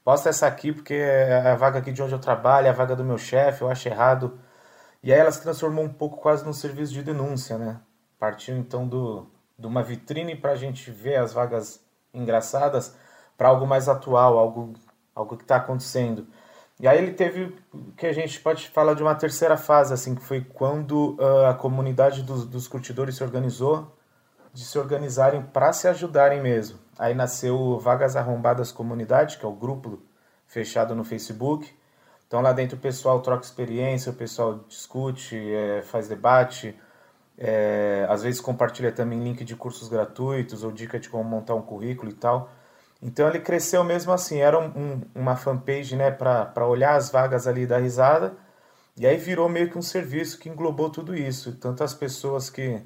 posta 0.03 0.29
essa 0.29 0.47
aqui 0.47 0.71
porque 0.71 0.93
é 0.93 1.51
a 1.51 1.55
vaga 1.55 1.79
aqui 1.79 1.91
de 1.91 2.01
onde 2.01 2.13
eu 2.13 2.19
trabalho, 2.19 2.67
é 2.67 2.69
a 2.69 2.73
vaga 2.73 2.95
do 2.95 3.03
meu 3.03 3.17
chefe, 3.17 3.61
eu 3.61 3.69
acho 3.69 3.87
errado. 3.89 4.39
E 5.03 5.11
aí 5.13 5.19
ela 5.19 5.31
se 5.31 5.41
transformou 5.41 5.83
um 5.83 5.93
pouco 5.93 6.17
quase 6.17 6.45
num 6.45 6.53
serviço 6.53 6.93
de 6.93 7.03
denúncia, 7.03 7.57
né? 7.57 7.79
Partiu 8.17 8.55
então 8.57 8.87
do, 8.87 9.27
de 9.59 9.67
uma 9.67 9.83
vitrine 9.83 10.35
para 10.35 10.53
a 10.53 10.55
gente 10.55 10.89
ver 10.89 11.17
as 11.17 11.33
vagas 11.33 11.83
engraçadas 12.13 12.95
para 13.37 13.49
algo 13.49 13.67
mais 13.67 13.89
atual, 13.89 14.37
algo, 14.37 14.73
algo 15.13 15.35
que 15.35 15.43
está 15.43 15.57
acontecendo. 15.57 16.27
E 16.81 16.87
aí 16.87 16.97
ele 16.97 17.13
teve 17.13 17.55
que 17.95 18.07
a 18.07 18.11
gente 18.11 18.39
pode 18.39 18.67
falar 18.69 18.95
de 18.95 19.03
uma 19.03 19.13
terceira 19.13 19.55
fase, 19.55 19.93
assim, 19.93 20.15
que 20.15 20.23
foi 20.23 20.41
quando 20.41 21.15
uh, 21.19 21.45
a 21.45 21.53
comunidade 21.53 22.23
dos, 22.23 22.43
dos 22.43 22.67
curtidores 22.67 23.15
se 23.15 23.23
organizou, 23.23 23.95
de 24.51 24.65
se 24.65 24.79
organizarem 24.79 25.43
para 25.43 25.71
se 25.73 25.87
ajudarem 25.87 26.41
mesmo. 26.41 26.79
Aí 26.97 27.13
nasceu 27.13 27.77
Vagas 27.77 28.15
Arrombadas 28.15 28.71
Comunidade, 28.71 29.37
que 29.37 29.45
é 29.45 29.47
o 29.47 29.53
grupo 29.53 29.99
fechado 30.47 30.95
no 30.95 31.03
Facebook. 31.03 31.71
Então 32.27 32.41
lá 32.41 32.51
dentro 32.51 32.77
o 32.77 32.81
pessoal 32.81 33.21
troca 33.21 33.45
experiência, 33.45 34.11
o 34.11 34.15
pessoal 34.15 34.61
discute, 34.67 35.37
é, 35.37 35.83
faz 35.83 36.07
debate, 36.07 36.75
é, 37.37 38.07
às 38.09 38.23
vezes 38.23 38.41
compartilha 38.41 38.91
também 38.91 39.23
link 39.23 39.45
de 39.45 39.55
cursos 39.55 39.87
gratuitos 39.87 40.63
ou 40.63 40.71
dica 40.71 40.99
de 40.99 41.09
como 41.09 41.23
montar 41.23 41.53
um 41.53 41.61
currículo 41.61 42.09
e 42.09 42.15
tal. 42.15 42.49
Então 43.01 43.27
ele 43.27 43.39
cresceu 43.39 43.83
mesmo 43.83 44.11
assim, 44.11 44.37
era 44.39 44.59
um, 44.59 44.67
um, 44.67 45.01
uma 45.15 45.35
fanpage 45.35 45.95
né, 45.95 46.11
para 46.11 46.67
olhar 46.67 46.95
as 46.95 47.09
vagas 47.09 47.47
ali 47.47 47.65
da 47.65 47.79
risada, 47.79 48.33
e 48.95 49.07
aí 49.07 49.17
virou 49.17 49.49
meio 49.49 49.69
que 49.69 49.77
um 49.77 49.81
serviço 49.81 50.37
que 50.37 50.49
englobou 50.49 50.89
tudo 50.89 51.15
isso. 51.15 51.53
Tanto 51.53 51.83
as 51.83 51.93
pessoas 51.93 52.49
que, 52.49 52.79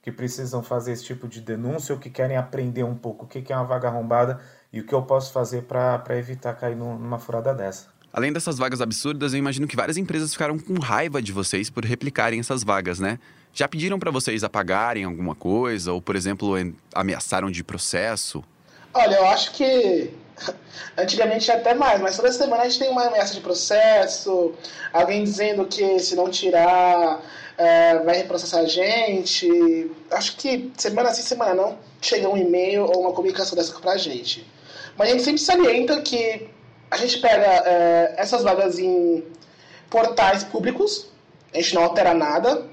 que 0.00 0.10
precisam 0.10 0.62
fazer 0.62 0.92
esse 0.92 1.04
tipo 1.04 1.28
de 1.28 1.40
denúncia 1.40 1.94
ou 1.94 2.00
que 2.00 2.08
querem 2.08 2.36
aprender 2.36 2.84
um 2.84 2.94
pouco 2.94 3.26
o 3.26 3.28
que 3.28 3.52
é 3.52 3.56
uma 3.56 3.64
vaga 3.64 3.88
arrombada 3.88 4.40
e 4.72 4.80
o 4.80 4.86
que 4.86 4.94
eu 4.94 5.02
posso 5.02 5.32
fazer 5.32 5.62
para 5.64 6.16
evitar 6.16 6.54
cair 6.54 6.76
numa 6.76 7.18
furada 7.18 7.52
dessa. 7.52 7.88
Além 8.10 8.32
dessas 8.32 8.56
vagas 8.56 8.80
absurdas, 8.80 9.34
eu 9.34 9.38
imagino 9.38 9.68
que 9.68 9.76
várias 9.76 9.98
empresas 9.98 10.32
ficaram 10.32 10.58
com 10.58 10.74
raiva 10.80 11.20
de 11.20 11.30
vocês 11.30 11.68
por 11.68 11.84
replicarem 11.84 12.40
essas 12.40 12.64
vagas, 12.64 12.98
né? 12.98 13.18
Já 13.52 13.68
pediram 13.68 13.98
para 13.98 14.10
vocês 14.10 14.42
apagarem 14.42 15.04
alguma 15.04 15.34
coisa 15.34 15.92
ou, 15.92 16.00
por 16.00 16.16
exemplo, 16.16 16.54
ameaçaram 16.94 17.50
de 17.50 17.62
processo? 17.62 18.42
Olha, 18.94 19.16
eu 19.16 19.26
acho 19.26 19.52
que 19.52 20.12
antigamente 20.96 21.50
até 21.50 21.74
mais, 21.74 22.00
mas 22.00 22.16
toda 22.16 22.32
semana 22.32 22.62
a 22.62 22.68
gente 22.68 22.78
tem 22.78 22.90
uma 22.90 23.06
ameaça 23.06 23.34
de 23.34 23.40
processo, 23.40 24.54
alguém 24.92 25.24
dizendo 25.24 25.66
que 25.66 25.98
se 26.00 26.16
não 26.16 26.28
tirar 26.30 27.20
é, 27.56 27.98
vai 27.98 28.16
reprocessar 28.16 28.60
a 28.60 28.66
gente. 28.66 29.90
Acho 30.10 30.36
que 30.36 30.72
semana 30.76 31.12
sim, 31.12 31.22
semana 31.22 31.54
não, 31.54 31.78
chega 32.00 32.28
um 32.28 32.36
e-mail 32.36 32.84
ou 32.84 33.00
uma 33.00 33.12
comunicação 33.12 33.56
dessa 33.56 33.78
pra 33.80 33.96
gente. 33.96 34.46
Mas 34.96 35.08
a 35.08 35.12
gente 35.12 35.22
sempre 35.22 35.40
salienta 35.40 36.00
que 36.00 36.48
a 36.90 36.96
gente 36.96 37.18
pega 37.18 37.62
é, 37.66 38.14
essas 38.16 38.42
vagas 38.42 38.78
em 38.78 39.24
portais 39.90 40.44
públicos, 40.44 41.08
a 41.52 41.56
gente 41.56 41.74
não 41.74 41.84
altera 41.84 42.14
nada, 42.14 42.66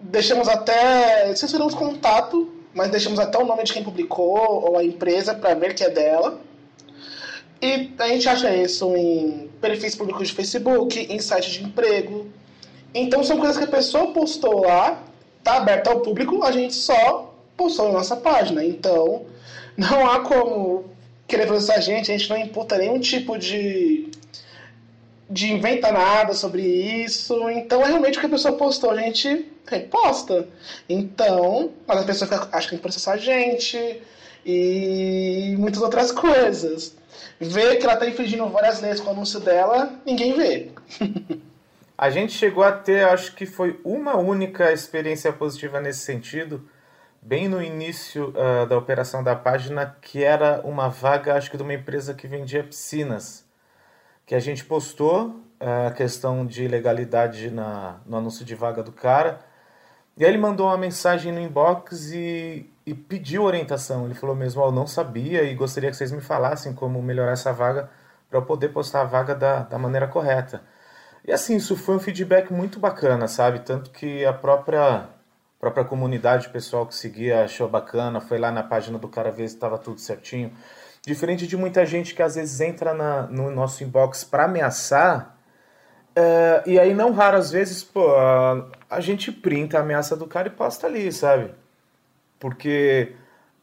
deixamos 0.00 0.48
até, 0.48 1.34
censuramos 1.34 1.74
contato 1.74 2.57
mas 2.78 2.92
deixamos 2.92 3.18
até 3.18 3.36
o 3.36 3.44
nome 3.44 3.64
de 3.64 3.72
quem 3.72 3.82
publicou 3.82 4.64
ou 4.64 4.78
a 4.78 4.84
empresa 4.84 5.34
para 5.34 5.52
ver 5.52 5.74
que 5.74 5.82
é 5.82 5.90
dela. 5.90 6.40
E 7.60 7.92
a 7.98 8.06
gente 8.06 8.28
acha 8.28 8.54
isso 8.54 8.94
em 8.94 9.50
perfis 9.60 9.96
públicos 9.96 10.28
de 10.28 10.34
Facebook, 10.34 10.96
em 10.96 11.18
sites 11.18 11.54
de 11.54 11.64
emprego. 11.64 12.28
Então 12.94 13.24
são 13.24 13.36
coisas 13.36 13.58
que 13.58 13.64
a 13.64 13.66
pessoa 13.66 14.12
postou 14.12 14.60
lá, 14.60 15.02
tá 15.42 15.56
aberta 15.56 15.90
ao 15.90 16.02
público, 16.02 16.44
a 16.44 16.52
gente 16.52 16.72
só 16.72 17.34
postou 17.56 17.88
na 17.88 17.94
nossa 17.94 18.16
página. 18.16 18.64
Então 18.64 19.26
não 19.76 20.08
há 20.08 20.20
como 20.20 20.84
querer 21.26 21.48
fazer 21.48 21.72
a 21.72 21.80
gente, 21.80 22.12
a 22.12 22.16
gente 22.16 22.30
não 22.30 22.38
imputa 22.38 22.78
nenhum 22.78 23.00
tipo 23.00 23.36
de 23.36 24.08
de 25.28 25.52
inventa 25.52 25.90
nada 25.90 26.32
sobre 26.32 26.62
isso. 26.62 27.50
Então 27.50 27.82
é 27.82 27.88
realmente 27.88 28.18
o 28.18 28.20
que 28.20 28.26
a 28.26 28.30
pessoa 28.30 28.56
postou, 28.56 28.92
a 28.92 28.96
gente 28.96 29.46
reposta. 29.68 30.48
Então, 30.88 31.72
mas 31.86 31.98
a 32.00 32.04
pessoa 32.04 32.48
acha 32.52 32.66
que 32.66 32.70
tem 32.70 32.78
que 32.78 32.82
processar 32.82 33.12
a 33.12 33.16
gente 33.16 34.02
e 34.44 35.54
muitas 35.58 35.82
outras 35.82 36.12
coisas. 36.12 36.96
Vê 37.40 37.76
que 37.76 37.84
ela 37.84 37.94
está 37.94 38.06
infringindo 38.06 38.48
várias 38.48 38.80
leis 38.80 39.00
com 39.00 39.08
o 39.08 39.12
anúncio 39.12 39.40
dela, 39.40 39.92
ninguém 40.04 40.34
vê. 40.34 40.70
a 41.96 42.10
gente 42.10 42.32
chegou 42.32 42.64
a 42.64 42.72
ter, 42.72 43.06
acho 43.08 43.34
que 43.34 43.46
foi 43.46 43.80
uma 43.84 44.16
única 44.16 44.72
experiência 44.72 45.32
positiva 45.32 45.80
nesse 45.80 46.00
sentido, 46.00 46.68
bem 47.20 47.48
no 47.48 47.62
início 47.62 48.32
uh, 48.36 48.66
da 48.66 48.76
operação 48.76 49.22
da 49.22 49.36
página, 49.36 49.96
que 50.00 50.22
era 50.22 50.60
uma 50.64 50.88
vaga, 50.88 51.34
acho 51.34 51.50
que 51.50 51.56
de 51.56 51.62
uma 51.62 51.74
empresa 51.74 52.14
que 52.14 52.26
vendia 52.26 52.64
piscinas 52.64 53.48
que 54.28 54.34
a 54.34 54.38
gente 54.38 54.62
postou 54.62 55.40
é, 55.58 55.86
a 55.86 55.90
questão 55.90 56.44
de 56.44 56.64
ilegalidade 56.64 57.50
na, 57.50 57.98
no 58.04 58.18
anúncio 58.18 58.44
de 58.44 58.54
vaga 58.54 58.82
do 58.82 58.92
cara. 58.92 59.40
E 60.18 60.24
aí 60.24 60.30
ele 60.32 60.38
mandou 60.38 60.66
uma 60.66 60.76
mensagem 60.76 61.32
no 61.32 61.40
inbox 61.40 62.10
e, 62.10 62.68
e 62.84 62.92
pediu 62.92 63.44
orientação. 63.44 64.04
Ele 64.04 64.14
falou 64.14 64.34
mesmo, 64.34 64.60
oh, 64.60 64.66
eu 64.66 64.72
não 64.72 64.84
sabia 64.84 65.44
e 65.44 65.54
gostaria 65.54 65.90
que 65.90 65.96
vocês 65.96 66.10
me 66.10 66.20
falassem 66.20 66.72
como 66.72 67.00
melhorar 67.00 67.32
essa 67.32 67.52
vaga 67.52 67.88
para 68.28 68.38
eu 68.38 68.42
poder 68.42 68.70
postar 68.70 69.02
a 69.02 69.04
vaga 69.04 69.32
da, 69.32 69.60
da 69.60 69.78
maneira 69.78 70.08
correta. 70.08 70.60
E 71.24 71.30
assim, 71.30 71.56
isso 71.56 71.76
foi 71.76 71.94
um 71.94 72.00
feedback 72.00 72.52
muito 72.52 72.80
bacana, 72.80 73.28
sabe? 73.28 73.60
Tanto 73.60 73.90
que 73.90 74.24
a 74.24 74.32
própria, 74.32 75.08
própria 75.60 75.84
comunidade, 75.84 76.48
o 76.48 76.50
pessoal 76.50 76.84
que 76.84 76.96
seguia, 76.96 77.44
achou 77.44 77.68
bacana, 77.68 78.20
foi 78.20 78.38
lá 78.38 78.50
na 78.50 78.64
página 78.64 78.98
do 78.98 79.08
cara 79.08 79.30
ver 79.30 79.48
se 79.48 79.54
estava 79.54 79.78
tudo 79.78 80.00
certinho. 80.00 80.52
Diferente 81.06 81.46
de 81.46 81.56
muita 81.56 81.86
gente 81.86 82.12
que 82.12 82.22
às 82.22 82.34
vezes 82.34 82.60
entra 82.60 82.92
na, 82.92 83.22
no 83.28 83.52
nosso 83.52 83.84
inbox 83.84 84.24
para 84.24 84.46
ameaçar, 84.46 85.37
é, 86.14 86.62
e 86.66 86.78
aí 86.78 86.94
não 86.94 87.12
raras 87.12 87.50
vezes, 87.50 87.82
pô, 87.82 88.06
a, 88.88 89.00
gente 89.00 89.30
printa 89.30 89.78
a 89.78 89.80
ameaça 89.80 90.16
do 90.16 90.26
cara 90.26 90.48
e 90.48 90.50
posta 90.50 90.86
ali, 90.86 91.12
sabe? 91.12 91.52
Porque 92.38 93.14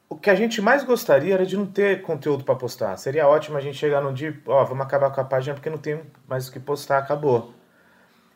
o 0.09 0.15
que 0.15 0.29
a 0.29 0.35
gente 0.35 0.61
mais 0.61 0.83
gostaria 0.83 1.33
era 1.33 1.45
de 1.45 1.57
não 1.57 1.65
ter 1.65 2.01
conteúdo 2.01 2.43
para 2.43 2.55
postar. 2.55 2.95
Seria 2.97 3.27
ótimo 3.27 3.57
a 3.57 3.61
gente 3.61 3.77
chegar 3.77 4.01
num 4.01 4.13
dia, 4.13 4.39
ó, 4.45 4.63
vamos 4.63 4.85
acabar 4.85 5.11
com 5.11 5.21
a 5.21 5.25
página 5.25 5.53
porque 5.55 5.69
não 5.69 5.77
tem 5.77 6.01
mais 6.27 6.47
o 6.47 6.51
que 6.51 6.59
postar, 6.59 6.99
acabou. 6.99 7.53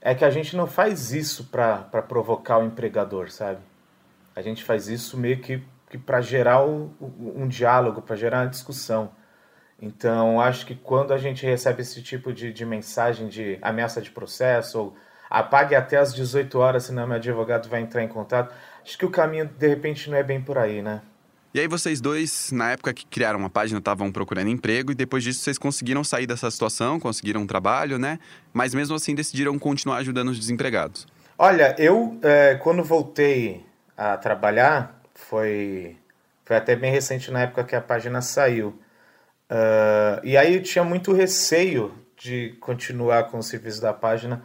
É 0.01 0.16
que 0.16 0.25
a 0.25 0.30
gente 0.30 0.56
não 0.56 0.68
faz 0.68 1.12
isso 1.12 1.46
para 1.46 1.84
provocar 2.08 2.58
o 2.60 2.66
empregador, 2.66 3.32
sabe? 3.32 3.60
A 4.36 4.42
gente 4.42 4.63
faz 4.63 4.88
isso 4.88 5.18
meio 5.18 5.39
que 5.39 5.62
que 5.89 5.98
para 5.98 6.22
gerar 6.22 6.63
um, 6.63 6.92
um 7.01 7.48
diálogo, 7.48 8.01
para 8.01 8.16
gerar 8.16 8.42
uma 8.44 8.50
discussão. 8.50 9.10
Então, 9.82 10.42
acho 10.42 10.66
que 10.66 10.76
quando 10.76 11.14
a 11.14 11.18
gente 11.18 11.46
recebe 11.46 11.82
esse 11.82 12.02
tipo 12.02 12.34
de, 12.34 12.52
de 12.52 12.66
mensagem 12.66 13.28
de 13.28 13.58
ameaça 13.62 14.02
de 14.02 14.12
processo, 14.12 14.80
ou 14.80 14.98
apague 15.30 15.76
até 15.76 15.98
as 15.98 16.14
18 16.14 16.58
horas, 16.58 16.84
senão 16.84 17.08
meu 17.08 17.16
advogado 17.16 17.70
vai 17.70 17.82
entrar 17.82 18.04
em 18.04 18.08
contato, 18.08 18.54
acho 18.84 18.98
que 18.98 19.06
o 19.06 19.10
caminho, 19.10 19.46
de 19.46 19.68
repente, 19.68 20.10
não 20.10 20.18
é 20.18 20.24
bem 20.24 20.42
por 20.42 20.58
aí, 20.58 20.82
né? 20.82 21.02
E 21.52 21.60
aí 21.60 21.68
vocês 21.68 22.00
dois, 22.00 22.52
na 22.52 22.72
época 22.72 22.94
que 22.94 23.06
criaram 23.08 23.44
a 23.44 23.50
página, 23.50 23.80
estavam 23.80 24.12
procurando 24.12 24.50
emprego 24.50 24.92
e 24.92 24.96
depois 24.96 25.24
disso 25.24 25.40
vocês 25.40 25.58
conseguiram 25.58 26.04
sair 26.04 26.28
dessa 26.28 26.52
situação, 26.52 27.00
conseguiram 27.00 27.42
um 27.42 27.48
trabalho, 27.48 27.98
né? 27.98 28.20
Mas 28.54 28.76
mesmo 28.76 28.96
assim 28.96 29.16
decidiram 29.16 29.58
continuar 29.58 29.98
ajudando 29.98 30.30
os 30.30 30.40
desempregados. 30.40 31.08
Olha, 31.38 31.76
eu, 31.80 32.20
é, 32.22 32.56
quando 32.56 32.84
voltei 32.84 33.66
a 33.98 34.16
trabalhar, 34.18 35.02
foi, 35.16 35.98
foi 36.46 36.56
até 36.56 36.76
bem 36.76 36.92
recente 36.92 37.32
na 37.32 37.42
época 37.42 37.64
que 37.64 37.76
a 37.76 37.82
página 37.82 38.22
saiu. 38.22 38.78
Uh, 39.50 40.22
e 40.24 40.38
aí 40.38 40.56
eu 40.56 40.63
tinha 40.63 40.84
muito 40.84 41.12
receio 41.12 41.94
de 42.15 42.56
continuar 42.60 43.29
com 43.29 43.39
o 43.39 43.44
serviço 43.44 43.82
da 43.82 43.94
página, 43.94 44.44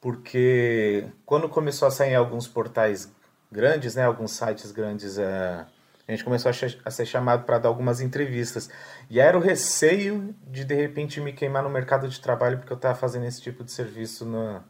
porque 0.00 1.06
quando 1.24 1.48
começou 1.48 1.88
a 1.88 1.90
sair 1.90 2.14
alguns 2.14 2.46
portais 2.46 3.10
grandes, 3.50 3.94
né, 3.94 4.04
alguns 4.04 4.32
sites 4.32 4.70
grandes, 4.70 5.16
uh, 5.16 5.64
a 6.06 6.12
gente 6.12 6.22
começou 6.22 6.50
a, 6.50 6.90
ser 6.90 7.06
chamado 7.06 7.44
para 7.44 7.58
dar 7.58 7.68
algumas 7.70 8.02
entrevistas. 8.02 8.68
E 9.08 9.18
era 9.18 9.38
o 9.38 9.40
receio 9.40 10.34
de 10.46 10.64
de 10.64 10.74
repente 10.74 11.20
me 11.20 11.32
queimar 11.32 11.62
no 11.62 11.70
mercado 11.70 12.06
de 12.06 12.20
trabalho 12.20 12.58
porque 12.58 12.72
eu 12.72 12.76
estava 12.76 12.94
fazendo 12.94 13.24
esse 13.24 13.40
tipo 13.40 13.64
de 13.64 13.72
serviço 13.72 14.26
no, 14.26 14.62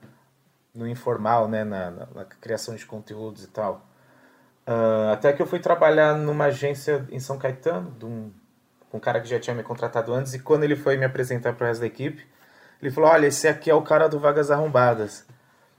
no 0.73 0.87
informal, 0.87 1.49
né, 1.49 1.64
na, 1.64 1.90
na, 1.90 2.07
na 2.14 2.25
criação 2.25 2.76
de 2.76 2.87
conteúdos 2.87 3.43
e 3.43 3.49
tal. 3.49 3.88
Uh, 4.66 5.12
até 5.12 5.33
que 5.33 5.43
eu 5.43 5.47
fui 5.47 5.59
trabalhar 5.59 6.16
numa 6.16 6.45
agência 6.47 7.04
em 7.11 7.19
São 7.19 7.37
Caetano, 7.37 7.90
de 7.99 8.04
um, 8.07 8.33
um 8.95 9.01
cara 9.01 9.21
que 9.21 9.29
já 9.29 9.41
tinha 9.41 9.55
me 9.55 9.63
contratado 9.65 10.15
antes, 10.15 10.35
e 10.35 10.39
quando 10.39 10.63
ele 10.63 10.77
foi 10.77 10.97
me 10.97 11.05
apresentar 11.05 11.53
para 11.53 11.65
o 11.65 11.69
resto 11.69 11.81
da 11.81 11.87
equipe, 11.87 12.25
ele 12.81 12.91
falou: 12.93 13.11
Olha, 13.11 13.27
esse 13.27 13.49
aqui 13.49 13.69
é 13.69 13.75
o 13.75 13.83
cara 13.83 14.09
do 14.09 14.21
Vagas 14.21 14.51
Arrombadas. 14.51 15.27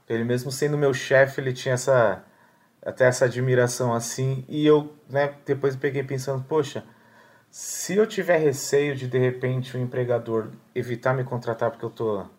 Ele, 0.08 0.22
mesmo 0.22 0.52
sendo 0.52 0.76
meu 0.76 0.92
chefe, 0.92 1.40
ele 1.40 1.52
tinha 1.52 1.74
essa 1.74 2.22
até 2.84 3.06
essa 3.06 3.24
admiração 3.24 3.94
assim. 3.94 4.44
E 4.48 4.66
eu 4.66 4.94
né, 5.08 5.34
depois 5.46 5.74
peguei 5.74 6.02
pensando: 6.02 6.44
Poxa, 6.44 6.84
se 7.50 7.96
eu 7.96 8.06
tiver 8.06 8.36
receio 8.36 8.94
de 8.94 9.08
de 9.08 9.18
repente 9.18 9.76
o 9.76 9.80
empregador 9.80 10.50
evitar 10.74 11.14
me 11.14 11.24
contratar 11.24 11.70
porque 11.70 11.84
eu 11.84 11.90
estou 11.90 12.30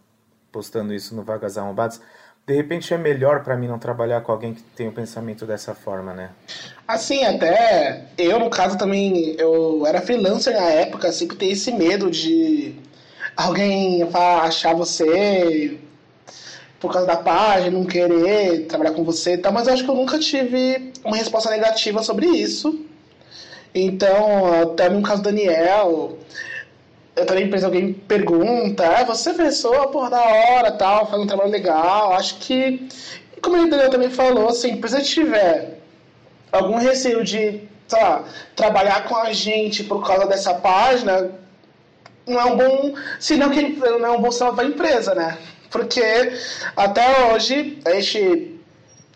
postando 0.52 0.94
isso 0.94 1.16
no 1.16 1.24
Vagas 1.24 1.58
Arrombadas 1.58 2.02
de 2.48 2.54
repente 2.54 2.94
é 2.94 2.98
melhor 2.98 3.44
para 3.44 3.58
mim 3.58 3.68
não 3.68 3.78
trabalhar 3.78 4.22
com 4.22 4.32
alguém 4.32 4.54
que 4.54 4.64
tem 4.64 4.88
o 4.88 4.90
um 4.90 4.94
pensamento 4.94 5.46
dessa 5.46 5.76
forma, 5.76 6.14
né? 6.14 6.30
Assim, 6.88 7.26
até 7.26 8.06
eu, 8.18 8.40
no 8.40 8.50
caso, 8.50 8.78
também, 8.78 9.36
eu 9.38 9.86
era 9.86 10.00
freelancer 10.00 10.54
na 10.54 10.70
época, 10.70 11.12
sempre 11.12 11.36
ter 11.36 11.48
esse 11.48 11.74
medo 11.74 12.10
de 12.10 12.74
alguém 13.36 14.08
achar 14.14 14.74
você 14.74 15.78
por 16.80 16.94
causa 16.94 17.06
da 17.06 17.18
página, 17.18 17.72
não 17.72 17.84
querer 17.84 18.66
trabalhar 18.68 18.94
com 18.94 19.04
você 19.04 19.34
e 19.34 19.38
tal, 19.40 19.52
mas 19.52 19.68
eu 19.68 19.74
acho 19.74 19.84
que 19.84 19.90
eu 19.90 19.96
nunca 19.96 20.18
tive 20.18 20.94
uma 21.04 21.18
resposta 21.18 21.50
negativa 21.50 22.02
sobre 22.02 22.28
isso. 22.28 22.86
Então, 23.76 24.62
até 24.62 24.88
no 24.88 25.02
caso 25.02 25.22
do 25.22 25.26
Daniel, 25.30 26.18
eu 27.18 27.26
também 27.26 27.46
empresa 27.46 27.66
alguém 27.66 27.94
pergunta, 27.94 28.88
ah, 28.88 29.04
você 29.04 29.32
é 29.32 29.34
pessoa, 29.34 29.88
porra, 29.90 30.12
da 30.12 30.24
hora, 30.24 30.72
tal, 30.72 31.08
faz 31.08 31.22
um 31.22 31.26
trabalho 31.26 31.50
legal. 31.50 32.14
Acho 32.14 32.38
que, 32.38 32.88
como 33.42 33.58
ele 33.58 33.90
também 33.90 34.10
falou, 34.10 34.50
assim, 34.50 34.76
se 34.76 34.82
você 34.82 35.02
tiver 35.02 35.80
algum 36.52 36.78
receio 36.78 37.24
de, 37.24 37.62
sei 37.88 38.02
lá, 38.02 38.24
trabalhar 38.56 39.06
com 39.06 39.16
a 39.16 39.34
gente 39.34 39.84
por 39.84 40.06
causa 40.06 40.28
dessa 40.28 40.54
página, 40.54 41.32
não 42.28 42.40
é 42.40 42.46
um 42.46 42.56
bom 42.56 42.94
sinal 43.20 43.50
que 43.50 43.62
não 43.64 44.06
é 44.06 44.12
um 44.12 44.22
bom 44.22 44.32
sinal 44.32 44.58
a 44.60 44.64
empresa, 44.64 45.16
né? 45.16 45.38
Porque 45.72 46.02
até 46.76 47.34
hoje 47.34 47.80
a 47.84 48.00
gente, 48.00 48.60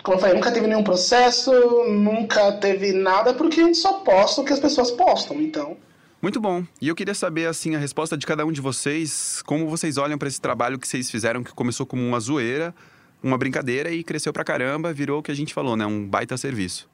como 0.03 0.17
eu 0.17 0.21
falei, 0.21 0.35
nunca 0.35 0.51
teve 0.51 0.65
nenhum 0.65 0.83
processo, 0.83 1.51
nunca 1.87 2.51
teve 2.53 2.93
nada, 2.93 3.33
porque 3.33 3.61
a 3.61 3.65
gente 3.65 3.77
só 3.77 3.93
posta 3.93 4.41
o 4.41 4.43
que 4.43 4.53
as 4.53 4.59
pessoas 4.59 4.89
postam, 4.89 5.39
então. 5.39 5.77
Muito 6.21 6.39
bom. 6.39 6.63
E 6.79 6.87
eu 6.87 6.95
queria 6.95 7.15
saber, 7.15 7.47
assim, 7.47 7.75
a 7.75 7.79
resposta 7.79 8.15
de 8.15 8.27
cada 8.27 8.45
um 8.45 8.51
de 8.51 8.61
vocês, 8.61 9.41
como 9.41 9.67
vocês 9.67 9.97
olham 9.97 10.19
para 10.19 10.27
esse 10.27 10.39
trabalho 10.39 10.77
que 10.77 10.87
vocês 10.87 11.09
fizeram, 11.09 11.43
que 11.43 11.51
começou 11.51 11.83
como 11.83 12.05
uma 12.05 12.19
zoeira, 12.19 12.75
uma 13.23 13.39
brincadeira 13.39 13.89
e 13.89 14.03
cresceu 14.03 14.31
pra 14.31 14.43
caramba, 14.43 14.93
virou 14.93 15.19
o 15.19 15.23
que 15.23 15.31
a 15.31 15.35
gente 15.35 15.51
falou, 15.51 15.75
né? 15.75 15.83
Um 15.83 16.07
baita 16.07 16.37
serviço. 16.37 16.87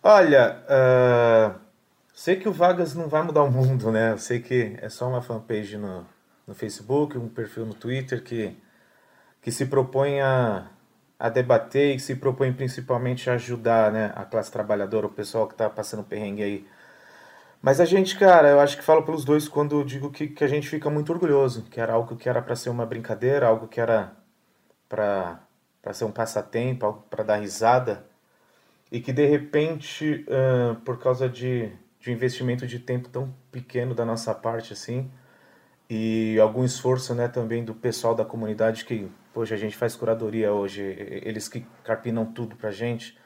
Olha, 0.00 0.62
uh, 0.66 1.58
sei 2.14 2.36
que 2.36 2.48
o 2.48 2.52
Vagas 2.52 2.94
não 2.94 3.08
vai 3.08 3.22
mudar 3.22 3.42
o 3.42 3.50
mundo, 3.50 3.90
né? 3.90 4.16
Sei 4.16 4.38
que 4.38 4.76
é 4.80 4.88
só 4.88 5.08
uma 5.08 5.20
fanpage 5.20 5.76
no, 5.76 6.06
no 6.46 6.54
Facebook, 6.54 7.18
um 7.18 7.28
perfil 7.28 7.66
no 7.66 7.74
Twitter 7.74 8.22
que, 8.22 8.56
que 9.42 9.50
se 9.50 9.66
propõe 9.66 10.20
a, 10.20 10.68
a 11.18 11.28
debater 11.28 11.96
e 11.96 11.98
se 11.98 12.14
propõe 12.14 12.52
principalmente 12.52 13.28
a 13.28 13.34
ajudar 13.34 13.90
né, 13.90 14.12
a 14.14 14.24
classe 14.24 14.50
trabalhadora, 14.52 15.08
o 15.08 15.10
pessoal 15.10 15.48
que 15.48 15.54
está 15.54 15.68
passando 15.68 16.04
perrengue 16.04 16.42
aí 16.42 16.66
mas 17.62 17.80
a 17.80 17.84
gente, 17.84 18.18
cara, 18.18 18.48
eu 18.48 18.60
acho 18.60 18.76
que 18.76 18.82
falo 18.82 19.02
pelos 19.02 19.24
dois 19.24 19.46
quando 19.48 19.84
digo 19.84 20.10
que, 20.10 20.28
que 20.28 20.44
a 20.44 20.48
gente 20.48 20.68
fica 20.68 20.88
muito 20.88 21.12
orgulhoso, 21.12 21.64
que 21.64 21.80
era 21.80 21.92
algo 21.92 22.16
que 22.16 22.28
era 22.28 22.40
para 22.40 22.56
ser 22.56 22.70
uma 22.70 22.86
brincadeira, 22.86 23.46
algo 23.46 23.68
que 23.68 23.80
era 23.80 24.16
para 24.88 25.38
ser 25.92 26.04
um 26.04 26.12
passatempo, 26.12 26.86
algo 26.86 27.04
para 27.10 27.22
dar 27.22 27.36
risada, 27.36 28.06
e 28.90 29.00
que 29.00 29.12
de 29.12 29.26
repente, 29.26 30.24
uh, 30.28 30.74
por 30.80 30.98
causa 30.98 31.28
de, 31.28 31.70
de 32.00 32.10
um 32.10 32.12
investimento 32.14 32.66
de 32.66 32.78
tempo 32.78 33.08
tão 33.08 33.34
pequeno 33.52 33.94
da 33.94 34.04
nossa 34.04 34.34
parte, 34.34 34.72
assim, 34.72 35.10
e 35.88 36.38
algum 36.40 36.64
esforço 36.64 37.14
né, 37.14 37.28
também 37.28 37.64
do 37.64 37.74
pessoal 37.74 38.14
da 38.14 38.24
comunidade 38.24 38.84
que, 38.84 39.10
poxa, 39.34 39.54
a 39.54 39.58
gente 39.58 39.76
faz 39.76 39.96
curadoria 39.96 40.52
hoje, 40.52 40.82
eles 40.82 41.48
que 41.48 41.66
carpinam 41.84 42.24
tudo 42.24 42.56
pra 42.56 42.70
gente, 42.70 43.18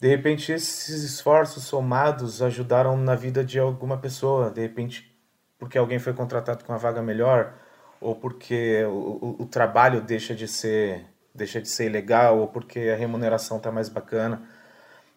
de 0.00 0.08
repente 0.08 0.50
esses 0.50 1.02
esforços 1.04 1.64
somados 1.64 2.40
ajudaram 2.40 2.96
na 2.96 3.14
vida 3.14 3.44
de 3.44 3.58
alguma 3.58 3.98
pessoa, 3.98 4.50
de 4.50 4.62
repente 4.62 5.10
porque 5.58 5.76
alguém 5.76 5.98
foi 5.98 6.14
contratado 6.14 6.64
com 6.64 6.72
uma 6.72 6.78
vaga 6.78 7.02
melhor 7.02 7.52
ou 8.00 8.14
porque 8.16 8.82
o, 8.84 9.36
o, 9.38 9.42
o 9.42 9.46
trabalho 9.46 10.00
deixa 10.00 10.34
de 10.34 10.48
ser 10.48 11.06
deixa 11.34 11.60
de 11.60 11.68
ser 11.68 11.86
ilegal 11.86 12.38
ou 12.38 12.48
porque 12.48 12.80
a 12.92 12.96
remuneração 12.96 13.58
está 13.58 13.70
mais 13.70 13.88
bacana. 13.88 14.42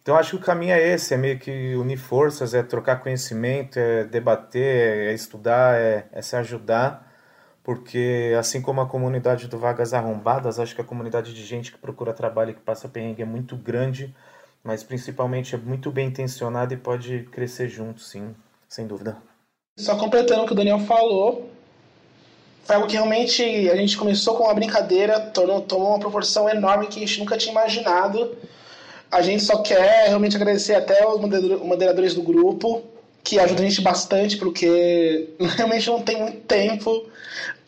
Então 0.02 0.18
acho 0.18 0.32
que 0.32 0.36
o 0.36 0.46
caminho 0.46 0.74
é 0.74 0.82
esse, 0.90 1.14
é 1.14 1.18
meio 1.18 1.40
que 1.40 1.76
unir 1.76 1.98
forças, 1.98 2.54
é 2.54 2.62
trocar 2.62 3.00
conhecimento, 3.00 3.80
é 3.80 4.04
debater, 4.04 5.08
é 5.10 5.14
estudar, 5.14 5.76
é, 5.80 6.08
é 6.12 6.22
se 6.22 6.36
ajudar, 6.36 7.10
porque 7.64 8.36
assim 8.38 8.62
como 8.62 8.82
a 8.82 8.88
comunidade 8.88 9.48
do 9.48 9.58
Vagas 9.58 9.94
Arrombadas, 9.94 10.60
acho 10.60 10.76
que 10.76 10.82
a 10.82 10.84
comunidade 10.84 11.34
de 11.34 11.44
gente 11.46 11.72
que 11.72 11.78
procura 11.78 12.14
trabalho 12.14 12.52
e 12.52 12.54
que 12.54 12.62
passa 12.62 12.90
perrengue 12.90 13.22
é 13.22 13.26
muito 13.26 13.56
grande 13.56 14.14
mas 14.64 14.84
principalmente 14.84 15.56
é 15.56 15.58
muito 15.58 15.92
bem 15.92 16.08
intencionado 16.08 16.74
e 16.74 16.78
pode 16.78 17.28
crescer 17.32 17.68
junto, 17.68 18.02
sim, 18.02 18.34
sem 18.68 18.88
dúvida. 18.88 19.18
Só 19.78 19.98
completando 19.98 20.44
o 20.44 20.46
que 20.46 20.54
o 20.54 20.56
Daniel 20.56 20.80
falou, 20.80 21.50
foi 22.64 22.76
algo 22.76 22.88
que 22.88 22.94
realmente 22.94 23.44
a 23.70 23.76
gente 23.76 23.98
começou 23.98 24.36
com 24.36 24.46
uma 24.46 24.54
brincadeira, 24.54 25.20
tomou, 25.20 25.62
tomou 25.62 25.90
uma 25.90 26.00
proporção 26.00 26.48
enorme 26.48 26.88
que 26.88 26.98
a 26.98 27.06
gente 27.06 27.20
nunca 27.20 27.38
tinha 27.38 27.52
imaginado. 27.52 28.38
A 29.12 29.22
gente 29.22 29.44
só 29.44 29.62
quer 29.62 30.08
realmente 30.08 30.36
agradecer 30.36 30.74
até 30.74 31.06
os 31.06 31.20
moderadores 31.20 32.16
do 32.16 32.22
grupo, 32.22 32.84
que 33.22 33.38
ajudam 33.38 33.66
a 33.66 33.70
gente 33.70 33.82
bastante, 33.82 34.38
porque 34.38 35.30
realmente 35.58 35.88
não 35.88 36.02
tem 36.02 36.22
muito 36.22 36.40
tempo 36.42 37.06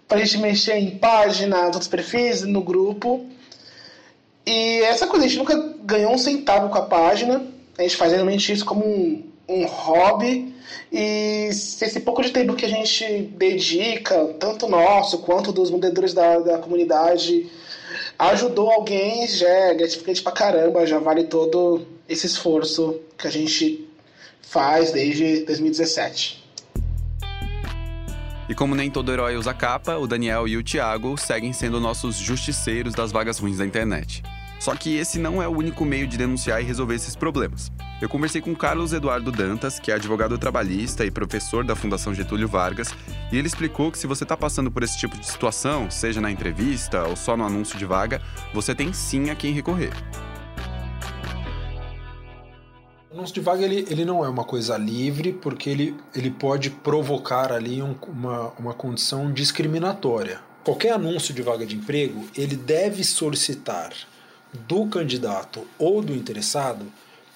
para 0.08 0.18
a 0.18 0.24
gente 0.24 0.38
mexer 0.38 0.78
em 0.78 0.98
páginas, 0.98 1.66
outros 1.66 1.88
perfis, 1.88 2.44
no 2.44 2.62
grupo. 2.62 3.26
E 4.46 4.82
essa 4.84 5.08
coisa, 5.08 5.26
a 5.26 5.28
gente 5.28 5.40
nunca 5.40 5.56
ganhou 5.84 6.14
um 6.14 6.18
centavo 6.18 6.70
com 6.70 6.78
a 6.78 6.84
página. 6.84 7.46
A 7.78 7.82
gente 7.82 7.96
faz 7.96 8.12
realmente 8.12 8.52
isso 8.52 8.64
como 8.64 8.86
um, 8.86 9.24
um 9.50 9.66
hobby. 9.66 10.54
E 10.92 11.48
esse 11.50 12.00
pouco 12.02 12.22
de 12.22 12.32
tempo 12.32 12.56
que 12.56 12.66
a 12.66 12.70
gente 12.70 13.24
dedica, 13.36 14.26
tanto 14.40 14.68
nosso 14.68 15.20
quanto 15.20 15.52
dos 15.52 15.72
moderadores 15.72 16.14
da, 16.14 16.40
da 16.40 16.58
comunidade, 16.60 17.50
ajudou 18.18 18.72
alguém, 18.72 19.28
já 19.28 19.48
é 19.48 19.74
gratificante 19.74 20.22
pra 20.22 20.32
caramba, 20.32 20.86
já 20.86 21.00
vale 21.00 21.26
todo 21.26 21.86
esse 22.08 22.26
esforço 22.26 23.00
que 23.18 23.28
a 23.28 23.32
gente 23.32 23.88
faz 24.42 24.92
desde 24.92 25.44
2017. 25.46 26.46
E 28.48 28.54
como 28.54 28.76
nem 28.76 28.92
todo 28.92 29.12
herói 29.12 29.36
usa 29.36 29.54
capa, 29.54 29.98
o 29.98 30.06
Daniel 30.06 30.48
e 30.48 30.56
o 30.56 30.64
Thiago 30.64 31.18
seguem 31.18 31.52
sendo 31.52 31.80
nossos 31.80 32.16
justiceiros 32.16 32.94
das 32.94 33.12
vagas 33.12 33.40
ruins 33.40 33.58
da 33.58 33.66
internet. 33.66 34.22
Só 34.60 34.76
que 34.76 34.96
esse 34.96 35.20
não 35.20 35.42
é 35.42 35.48
o 35.48 35.52
único 35.52 35.86
meio 35.86 36.08
de 36.08 36.18
denunciar 36.18 36.62
e 36.62 36.66
resolver 36.66 36.96
esses 36.96 37.16
problemas. 37.16 37.72
Eu 38.02 38.10
conversei 38.10 38.42
com 38.42 38.56
Carlos 38.56 38.94
Eduardo 38.94 39.32
Dantas, 39.32 39.80
que 39.80 39.92
é 39.92 39.96
advogado 39.96 40.38
trabalhista 40.38 41.06
e 41.06 41.12
professor 41.12 41.64
da 41.64 41.76
Fundação 41.76 42.14
Getúlio 42.14 42.48
Vargas, 42.48 42.90
e 43.32 43.38
ele 43.38 43.48
explicou 43.48 43.92
que 43.92 43.98
se 43.98 44.08
você 44.08 44.24
está 44.24 44.36
passando 44.36 44.70
por 44.70 44.84
esse 44.84 44.98
tipo 44.98 45.18
de 45.18 45.26
situação, 45.26 45.90
seja 45.90 46.20
na 46.20 46.30
entrevista 46.30 47.04
ou 47.04 47.16
só 47.16 47.38
no 47.38 47.46
anúncio 47.46 47.78
de 47.78 47.86
vaga, 47.86 48.22
você 48.54 48.76
tem 48.76 48.92
sim 48.92 49.30
a 49.30 49.36
quem 49.36 49.54
recorrer. 49.54 49.92
O 53.10 53.14
anúncio 53.14 53.36
de 53.36 53.40
vaga 53.40 53.64
ele, 53.64 53.86
ele 53.90 54.04
não 54.04 54.26
é 54.26 54.28
uma 54.28 54.44
coisa 54.44 54.78
livre, 54.78 55.32
porque 55.32 55.70
ele, 55.70 55.96
ele 56.14 56.30
pode 56.30 56.70
provocar 56.70 57.52
ali 57.52 57.82
um, 57.82 57.96
uma, 58.08 58.50
uma 58.60 58.74
condição 58.74 59.32
discriminatória. 59.32 60.42
Qualquer 60.66 60.92
anúncio 60.92 61.34
de 61.34 61.42
vaga 61.42 61.66
de 61.66 61.78
emprego, 61.78 62.26
ele 62.36 62.58
deve 62.58 63.06
solicitar 63.06 63.94
do 64.56 64.88
candidato 64.88 65.68
ou 65.78 66.02
do 66.02 66.14
interessado 66.14 66.86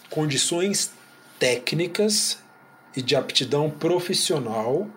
condições 0.09 0.91
técnicas 1.37 2.39
e 2.95 3.01
de 3.01 3.15
aptidão 3.15 3.69
profissional 3.69 4.87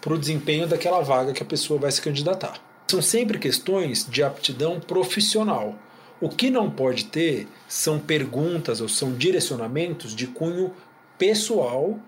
para 0.00 0.14
o 0.14 0.18
desempenho 0.18 0.66
daquela 0.66 1.00
vaga 1.00 1.32
que 1.32 1.42
a 1.42 1.46
pessoa 1.46 1.78
vai 1.78 1.90
se 1.90 2.02
candidatar. 2.02 2.60
São 2.88 3.02
sempre 3.02 3.38
questões 3.38 4.06
de 4.08 4.22
aptidão 4.22 4.80
profissional. 4.80 5.76
O 6.20 6.28
que 6.28 6.50
não 6.50 6.70
pode 6.70 7.04
ter 7.04 7.46
são 7.68 7.98
perguntas 7.98 8.80
ou 8.80 8.88
são 8.88 9.12
direcionamentos 9.12 10.14
de 10.14 10.26
cunho 10.26 10.72
pessoal 11.16 11.98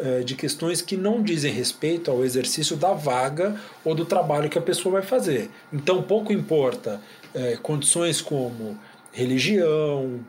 eh, 0.00 0.20
de 0.20 0.36
questões 0.36 0.80
que 0.80 0.96
não 0.96 1.20
dizem 1.20 1.52
respeito 1.52 2.08
ao 2.10 2.24
exercício 2.24 2.76
da 2.76 2.92
vaga 2.92 3.60
ou 3.84 3.96
do 3.96 4.04
trabalho 4.04 4.48
que 4.48 4.58
a 4.58 4.62
pessoa 4.62 4.92
vai 4.92 5.02
fazer. 5.02 5.50
Então, 5.72 6.02
pouco 6.02 6.32
importa 6.32 7.00
eh, 7.34 7.58
condições 7.60 8.20
como 8.20 8.78
religião, 9.12 10.20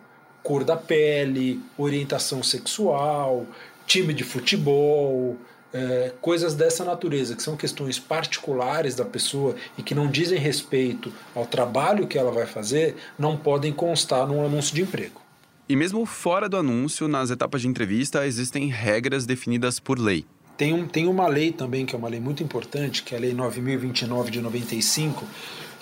cor 0.44 0.63
da 0.63 0.76
pele, 0.76 1.62
orientação 1.78 2.42
sexual, 2.42 3.46
time 3.86 4.13
de 4.13 4.24
futebol, 4.24 5.38
é, 5.74 6.13
coisas 6.22 6.56
dessa 6.56 6.84
natureza, 6.84 7.36
que 7.36 7.44
são 7.44 7.56
questões 7.56 8.00
particulares 8.00 8.96
da 8.96 9.06
pessoa 9.06 9.56
e 9.78 9.84
que 9.84 9.94
não 9.94 10.08
dizem 10.08 10.39
respeito 10.39 11.12
ao 11.36 11.46
trabalho 11.46 12.08
que 12.08 12.18
ela 12.18 12.32
vai 12.32 12.46
fazer, 12.46 12.96
não 13.18 13.38
podem 13.38 13.72
constar 13.72 14.28
num 14.28 14.44
anúncio 14.44 14.74
de 14.74 14.82
emprego. 14.82 15.22
E 15.68 15.76
mesmo 15.76 16.04
fora 16.06 16.50
do 16.50 16.58
anúncio, 16.58 17.08
nas 17.08 17.30
etapas 17.30 17.62
de 17.62 17.68
entrevista, 17.68 18.26
existem 18.26 18.68
regras 18.70 19.28
definidas 19.28 19.80
por 19.80 20.00
lei. 20.00 20.26
Tem, 20.58 20.74
um, 20.74 20.88
tem 20.88 21.08
uma 21.08 21.28
lei 21.28 21.52
também, 21.52 21.86
que 21.86 21.96
é 21.96 21.98
uma 21.98 22.10
lei 22.10 22.20
muito 22.20 22.44
importante, 22.44 23.04
que 23.04 23.13
é 23.13 23.18
a 23.18 23.22
Lei 23.22 23.34
9029 23.34 24.30
de 24.30 24.42
95, 24.42 25.26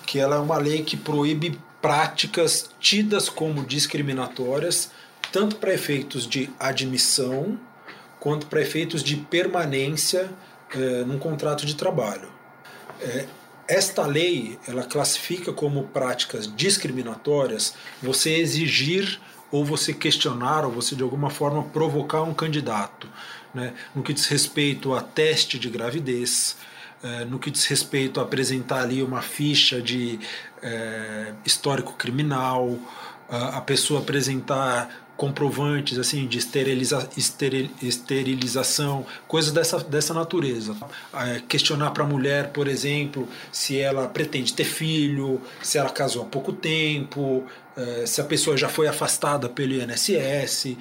que 0.07 0.17
ela 0.17 0.37
é 0.37 0.39
uma 0.39 0.57
lei 0.57 0.83
que 0.83 0.95
proíbe 0.95 1.59
práticas 1.81 2.69
tidas 2.79 3.29
como 3.29 3.65
discriminatórias, 3.65 4.89
tanto 5.31 5.57
para 5.57 5.73
efeitos 5.73 6.25
de 6.25 6.49
admissão 6.57 7.59
quanto 8.19 8.47
para 8.47 8.61
efeitos 8.61 9.03
de 9.03 9.17
permanência 9.17 10.31
é, 10.73 11.03
num 11.03 11.19
contrato 11.19 11.65
de 11.65 11.75
trabalho. 11.75 12.29
É, 13.01 13.25
esta 13.67 14.05
lei 14.07 14.57
ela 14.65 14.85
classifica 14.85 15.51
como 15.51 15.83
práticas 15.89 16.51
discriminatórias 16.55 17.73
você 18.01 18.31
exigir 18.37 19.19
ou 19.51 19.65
você 19.65 19.93
questionar 19.93 20.65
ou 20.65 20.71
você 20.71 20.95
de 20.95 21.03
alguma 21.03 21.29
forma 21.29 21.63
provocar 21.63 22.23
um 22.23 22.33
candidato, 22.33 23.09
né, 23.53 23.73
no 23.93 24.01
que 24.01 24.13
diz 24.13 24.25
respeito 24.27 24.93
a 24.93 25.01
teste 25.01 25.59
de 25.59 25.69
gravidez, 25.69 26.55
é, 27.03 27.25
no 27.25 27.39
que 27.39 27.51
diz 27.51 27.65
respeito 27.65 28.19
a 28.19 28.23
apresentar 28.23 28.81
ali 28.81 29.03
uma 29.03 29.21
ficha 29.21 29.81
de 29.81 30.19
é, 30.61 31.33
histórico 31.45 31.93
criminal, 31.93 32.77
a, 33.29 33.57
a 33.57 33.61
pessoa 33.61 33.99
apresentar 33.99 35.07
comprovantes 35.17 35.97
assim 35.97 36.27
de 36.27 36.37
esteriliza, 36.37 37.09
esteril, 37.17 37.69
esterilização, 37.81 39.05
coisas 39.27 39.51
dessa, 39.51 39.79
dessa 39.79 40.13
natureza. 40.13 40.77
É, 41.13 41.41
questionar 41.47 41.91
para 41.91 42.03
a 42.03 42.07
mulher, 42.07 42.51
por 42.51 42.67
exemplo, 42.67 43.27
se 43.51 43.79
ela 43.79 44.07
pretende 44.07 44.53
ter 44.53 44.63
filho, 44.63 45.41
se 45.61 45.77
ela 45.77 45.89
casou 45.89 46.21
há 46.21 46.25
pouco 46.25 46.53
tempo, 46.53 47.43
é, 47.75 48.05
se 48.05 48.21
a 48.21 48.23
pessoa 48.23 48.55
já 48.55 48.69
foi 48.69 48.87
afastada 48.87 49.49
pelo 49.49 49.73
INSS. 49.73 50.77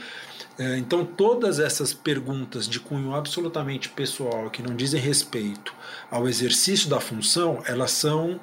É, 0.59 0.79
então, 0.79 1.05
todas 1.05 1.59
essas 1.59 1.93
perguntas 1.93 2.67
de 2.67 2.81
cunho 2.81 3.15
absolutamente 3.15 3.91
pessoal, 3.91 4.49
que 4.49 4.63
não 4.63 4.75
dizem 4.75 5.01
respeito 5.01 5.75
ao 6.11 6.27
exercício 6.29 6.89
da 6.89 6.99
função, 6.99 7.63
elas 7.67 7.91
são 7.91 8.41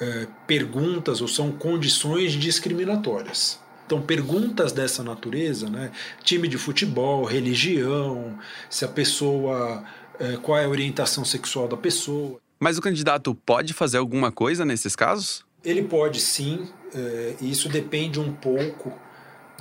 é, 0.00 0.26
perguntas 0.46 1.20
ou 1.20 1.28
são 1.28 1.52
condições 1.52 2.32
discriminatórias. 2.32 3.60
Então, 3.86 4.00
perguntas 4.00 4.72
dessa 4.72 5.04
natureza, 5.04 5.68
né? 5.68 5.92
time 6.24 6.48
de 6.48 6.58
futebol, 6.58 7.24
religião, 7.24 8.38
se 8.68 8.84
a 8.84 8.88
pessoa. 8.88 9.84
É, 10.18 10.36
qual 10.36 10.58
é 10.58 10.64
a 10.64 10.68
orientação 10.68 11.24
sexual 11.24 11.66
da 11.66 11.76
pessoa. 11.76 12.38
Mas 12.60 12.78
o 12.78 12.82
candidato 12.82 13.34
pode 13.34 13.72
fazer 13.72 13.96
alguma 13.96 14.30
coisa 14.30 14.64
nesses 14.64 14.94
casos? 14.94 15.44
Ele 15.64 15.82
pode 15.82 16.20
sim, 16.20 16.68
é, 16.94 17.34
e 17.40 17.50
isso 17.50 17.68
depende 17.68 18.20
um 18.20 18.32
pouco 18.32 18.92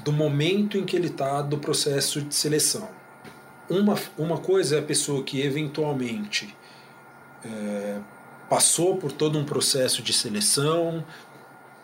do 0.03 0.11
momento 0.11 0.77
em 0.77 0.85
que 0.85 0.95
ele 0.95 1.07
está 1.07 1.41
do 1.41 1.57
processo 1.57 2.21
de 2.21 2.33
seleção. 2.33 2.89
Uma, 3.69 3.97
uma 4.17 4.37
coisa 4.37 4.75
é 4.75 4.79
a 4.79 4.83
pessoa 4.83 5.23
que 5.23 5.41
eventualmente 5.41 6.55
é, 7.45 7.99
passou 8.49 8.97
por 8.97 9.11
todo 9.11 9.39
um 9.39 9.45
processo 9.45 10.01
de 10.01 10.11
seleção, 10.11 11.05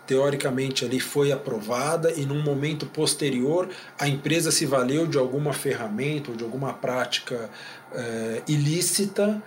teoricamente 0.06 0.86
ali 0.86 1.00
foi 1.00 1.32
aprovada 1.32 2.12
e 2.14 2.26
num 2.26 2.42
momento 2.42 2.86
posterior 2.86 3.70
a 4.00 4.08
empresa 4.08 4.52
se 4.52 4.66
valeu 4.66 5.06
de 5.06 5.18
alguma 5.18 5.54
ferramenta 5.54 6.32
ou 6.32 6.38
de 6.38 6.44
alguma 6.44 6.74
prática 6.74 7.50
é, 7.94 8.42
ilícita 8.48 9.42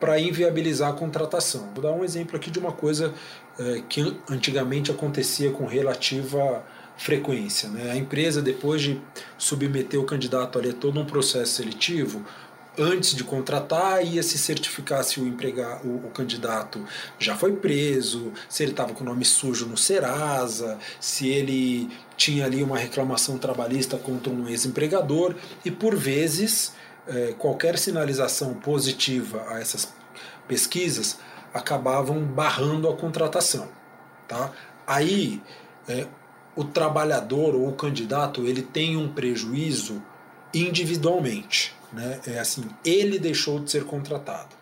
para 0.00 0.18
inviabilizar 0.20 0.90
a 0.90 0.92
contratação. 0.92 1.70
Vou 1.74 1.82
dar 1.82 1.92
um 1.92 2.04
exemplo 2.04 2.36
aqui 2.36 2.50
de 2.50 2.58
uma 2.58 2.72
coisa 2.72 3.14
é, 3.58 3.82
que 3.88 4.16
antigamente 4.28 4.90
acontecia 4.90 5.50
com 5.50 5.66
relativa 5.66 6.64
frequência. 6.98 7.68
Né? 7.70 7.92
A 7.92 7.96
empresa, 7.96 8.42
depois 8.42 8.82
de 8.82 9.00
submeter 9.38 9.98
o 9.98 10.04
candidato 10.04 10.58
a 10.58 10.72
todo 10.72 11.00
um 11.00 11.06
processo 11.06 11.54
seletivo, 11.54 12.24
antes 12.76 13.14
de 13.14 13.24
contratar, 13.24 14.04
ia 14.04 14.22
se 14.22 14.36
certificar 14.36 15.02
se 15.04 15.20
o, 15.20 15.26
empregar, 15.26 15.84
o, 15.86 16.06
o 16.06 16.10
candidato 16.10 16.84
já 17.18 17.36
foi 17.36 17.52
preso, 17.52 18.32
se 18.48 18.62
ele 18.62 18.72
estava 18.72 18.92
com 18.92 19.02
o 19.02 19.06
nome 19.06 19.24
sujo 19.24 19.66
no 19.66 19.76
Serasa, 19.76 20.78
se 21.00 21.28
ele 21.28 21.88
tinha 22.16 22.44
ali 22.44 22.62
uma 22.62 22.76
reclamação 22.76 23.38
trabalhista 23.38 23.96
contra 23.96 24.32
um 24.32 24.48
ex-empregador, 24.48 25.34
e 25.64 25.70
por 25.70 25.96
vezes 25.96 26.72
eh, 27.06 27.34
qualquer 27.38 27.78
sinalização 27.78 28.54
positiva 28.54 29.44
a 29.48 29.60
essas 29.60 29.92
pesquisas 30.46 31.18
acabavam 31.54 32.22
barrando 32.22 32.88
a 32.88 32.96
contratação. 32.96 33.68
Tá? 34.26 34.52
Aí 34.86 35.42
eh, 35.88 36.06
o 36.58 36.64
trabalhador 36.64 37.54
ou 37.54 37.68
o 37.68 37.72
candidato 37.72 38.44
ele 38.44 38.62
tem 38.62 38.96
um 38.96 39.06
prejuízo 39.12 40.02
individualmente. 40.52 41.72
Né? 41.92 42.20
É 42.26 42.40
assim, 42.40 42.64
ele 42.84 43.16
deixou 43.16 43.60
de 43.60 43.70
ser 43.70 43.84
contratado. 43.84 44.56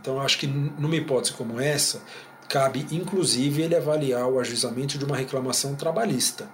Então, 0.00 0.20
acho 0.20 0.38
que 0.38 0.46
numa 0.46 0.94
hipótese 0.94 1.34
como 1.34 1.60
essa, 1.60 2.02
cabe 2.48 2.86
inclusive 2.92 3.62
ele 3.62 3.74
avaliar 3.74 4.28
o 4.28 4.38
ajuizamento 4.38 4.96
de 4.96 5.04
uma 5.04 5.16
reclamação 5.16 5.74
trabalhista. 5.74 6.48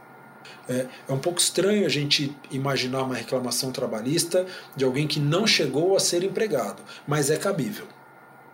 É, 0.66 0.87
é, 1.06 1.12
um 1.12 1.18
pouco 1.18 1.38
estranho 1.40 1.85
a 1.85 1.90
gente 1.90 2.35
imaginar 2.50 3.02
uma 3.02 3.16
reclamação 3.16 3.70
trabalhista 3.70 4.46
de 4.74 4.82
alguém 4.82 5.06
que 5.06 5.20
não 5.20 5.46
chegou 5.46 5.94
a 5.94 6.00
ser 6.00 6.24
empregado, 6.24 6.82
mas 7.06 7.28
é 7.28 7.37
cabível. 7.37 7.87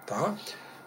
Tá? 0.05 0.35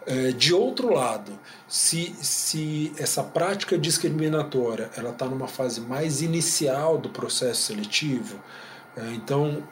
É, 0.07 0.31
de 0.31 0.53
outro 0.53 0.93
lado, 0.93 1.31
se, 1.67 2.15
se 2.21 2.93
essa 2.97 3.23
prática 3.23 3.77
discriminatória 3.77 4.89
ela 4.95 5.09
está 5.09 5.25
numa 5.25 5.47
fase 5.47 5.81
mais 5.81 6.21
inicial 6.21 6.97
do 6.97 7.09
processo 7.09 7.63
seletivo, 7.63 8.39
é, 8.95 9.13
então 9.13 9.63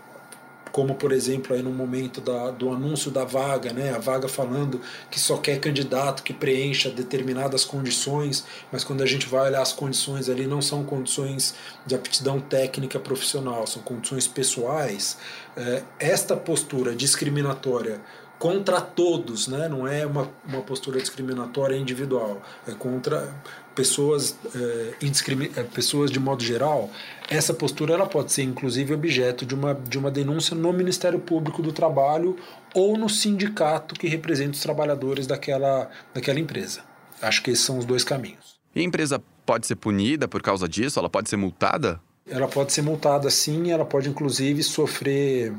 como 0.74 0.96
por 0.96 1.12
exemplo 1.12 1.56
aí 1.56 1.62
no 1.62 1.70
momento 1.70 2.20
da, 2.20 2.50
do 2.50 2.72
anúncio 2.72 3.12
da 3.12 3.24
vaga, 3.24 3.72
né, 3.72 3.94
a 3.94 4.00
vaga 4.00 4.28
falando 4.28 4.82
que 5.10 5.20
só 5.20 5.38
quer 5.38 5.60
candidato 5.60 6.24
que 6.24 6.34
preencha 6.34 6.90
determinadas 6.90 7.64
condições, 7.64 8.44
mas 8.72 8.84
quando 8.84 9.04
a 9.04 9.06
gente 9.06 9.28
vai 9.28 9.50
olhar 9.50 9.62
as 9.62 9.72
condições 9.72 10.28
ali 10.30 10.48
não 10.48 10.64
são 10.64 10.84
condições 10.84 11.54
de 11.86 11.94
aptidão 11.94 12.42
técnica 12.42 13.00
profissional, 13.00 13.68
são 13.68 13.84
condições 13.84 14.28
pessoais. 14.28 15.16
É, 15.56 15.84
esta 16.00 16.36
postura 16.36 16.96
discriminatória 16.96 18.02
contra 18.40 18.82
todos, 18.82 19.48
né? 19.48 19.68
não 19.70 19.88
é 19.88 20.06
uma, 20.06 20.30
uma 20.46 20.62
postura 20.62 21.00
discriminatória 21.00 21.76
individual, 21.76 22.42
é 22.68 22.72
contra 22.74 23.34
pessoas, 23.74 24.38
é, 24.56 25.64
pessoas 25.74 26.12
de 26.12 26.20
modo 26.20 26.44
geral. 26.44 26.90
Essa 27.30 27.54
postura 27.54 27.94
ela 27.94 28.06
pode 28.06 28.32
ser 28.32 28.44
inclusive 28.44 28.94
objeto 28.94 29.46
de 29.46 29.56
uma, 29.56 29.74
de 29.74 29.98
uma 29.98 30.12
denúncia 30.12 30.56
no 30.56 30.72
Ministério 30.74 31.20
Público 31.20 31.62
do 31.62 31.72
Trabalho 31.72 32.38
ou 32.74 32.98
no 32.98 33.10
sindicato 33.10 33.96
que 33.96 34.08
representa 34.08 34.52
os 34.52 34.62
trabalhadores 34.62 35.26
daquela, 35.26 35.90
daquela 36.14 36.40
empresa. 36.40 36.82
Acho 37.22 37.42
que 37.42 37.52
esses 37.52 37.64
são 37.64 37.78
os 37.78 37.86
dois 37.86 38.04
caminhos. 38.04 38.58
E 38.76 38.82
a 38.82 38.84
empresa 38.84 39.22
pode 39.46 39.68
ser 39.68 39.76
punida 39.76 40.28
por 40.28 40.42
causa 40.42 40.68
disso? 40.68 41.00
Ela 41.00 41.10
pode 41.10 41.30
ser 41.30 41.38
multada? 41.38 42.00
Ela 42.28 42.48
pode 42.48 42.72
ser 42.72 42.82
multada 42.82 43.30
sim, 43.30 43.72
ela 43.72 43.86
pode 43.86 44.10
inclusive 44.10 44.64
sofrer 44.64 45.54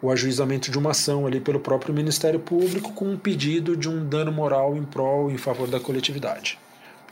o 0.00 0.10
ajuizamento 0.10 0.70
de 0.70 0.78
uma 0.78 0.90
ação 0.90 1.26
ali 1.26 1.40
pelo 1.40 1.60
próprio 1.60 1.94
Ministério 1.94 2.38
Público 2.38 2.92
com 2.92 3.06
um 3.10 3.16
pedido 3.16 3.76
de 3.76 3.88
um 3.88 4.06
dano 4.06 4.30
moral 4.30 4.76
em 4.76 4.84
prol, 4.84 5.30
em 5.30 5.38
favor 5.38 5.68
da 5.68 5.80
coletividade. 5.80 6.58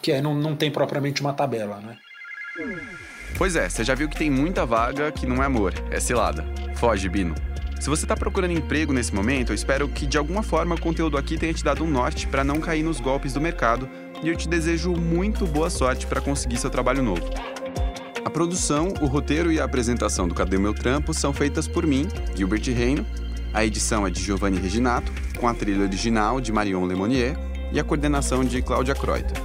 Que 0.02 0.12
aí 0.12 0.20
não, 0.20 0.34
não 0.34 0.54
tem 0.54 0.70
propriamente 0.70 1.20
uma 1.20 1.32
tabela, 1.32 1.80
né? 1.80 1.96
Pois 3.36 3.56
é, 3.56 3.68
você 3.68 3.82
já 3.82 3.94
viu 3.94 4.08
que 4.08 4.16
tem 4.16 4.30
muita 4.30 4.64
vaga 4.64 5.10
que 5.10 5.26
não 5.26 5.42
é 5.42 5.46
amor, 5.46 5.74
é 5.90 5.98
cilada. 5.98 6.44
Foge, 6.76 7.08
Bino. 7.08 7.34
Se 7.80 7.90
você 7.90 8.04
está 8.04 8.16
procurando 8.16 8.52
emprego 8.52 8.92
nesse 8.92 9.14
momento, 9.14 9.50
eu 9.50 9.54
espero 9.54 9.88
que 9.88 10.06
de 10.06 10.16
alguma 10.16 10.42
forma 10.42 10.74
o 10.74 10.80
conteúdo 10.80 11.18
aqui 11.18 11.36
tenha 11.36 11.52
te 11.52 11.64
dado 11.64 11.84
um 11.84 11.90
norte 11.90 12.26
para 12.26 12.44
não 12.44 12.60
cair 12.60 12.82
nos 12.82 13.00
golpes 13.00 13.32
do 13.32 13.40
mercado 13.40 13.88
e 14.22 14.28
eu 14.28 14.36
te 14.36 14.48
desejo 14.48 14.92
muito 14.92 15.46
boa 15.46 15.68
sorte 15.68 16.06
para 16.06 16.20
conseguir 16.20 16.56
seu 16.56 16.70
trabalho 16.70 17.02
novo. 17.02 17.28
A 18.24 18.30
produção, 18.30 18.88
o 19.02 19.06
roteiro 19.06 19.52
e 19.52 19.60
a 19.60 19.64
apresentação 19.64 20.26
do 20.26 20.34
Cadê 20.34 20.56
Meu 20.56 20.72
Trampo 20.72 21.12
são 21.12 21.32
feitas 21.32 21.68
por 21.68 21.86
mim, 21.86 22.08
Gilbert 22.34 22.64
Reino. 22.64 23.06
A 23.52 23.64
edição 23.64 24.06
é 24.06 24.10
de 24.10 24.20
Giovanni 24.20 24.58
Reginato, 24.58 25.12
com 25.38 25.46
a 25.46 25.52
trilha 25.54 25.82
original 25.82 26.40
de 26.40 26.50
Marion 26.50 26.86
Lemonnier 26.86 27.36
e 27.70 27.78
a 27.78 27.84
coordenação 27.84 28.42
de 28.42 28.62
Cláudia 28.62 28.94
Kreuter. 28.94 29.36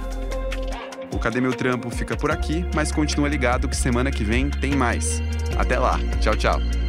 O 1.12 1.18
Cadê 1.18 1.40
Meu 1.40 1.52
Trampo 1.52 1.90
fica 1.90 2.16
por 2.16 2.30
aqui, 2.30 2.64
mas 2.74 2.90
continua 2.90 3.28
ligado 3.28 3.68
que 3.68 3.76
semana 3.76 4.10
que 4.10 4.24
vem 4.24 4.48
tem 4.48 4.74
mais. 4.74 5.20
Até 5.58 5.78
lá. 5.78 5.98
Tchau, 6.20 6.34
tchau. 6.34 6.79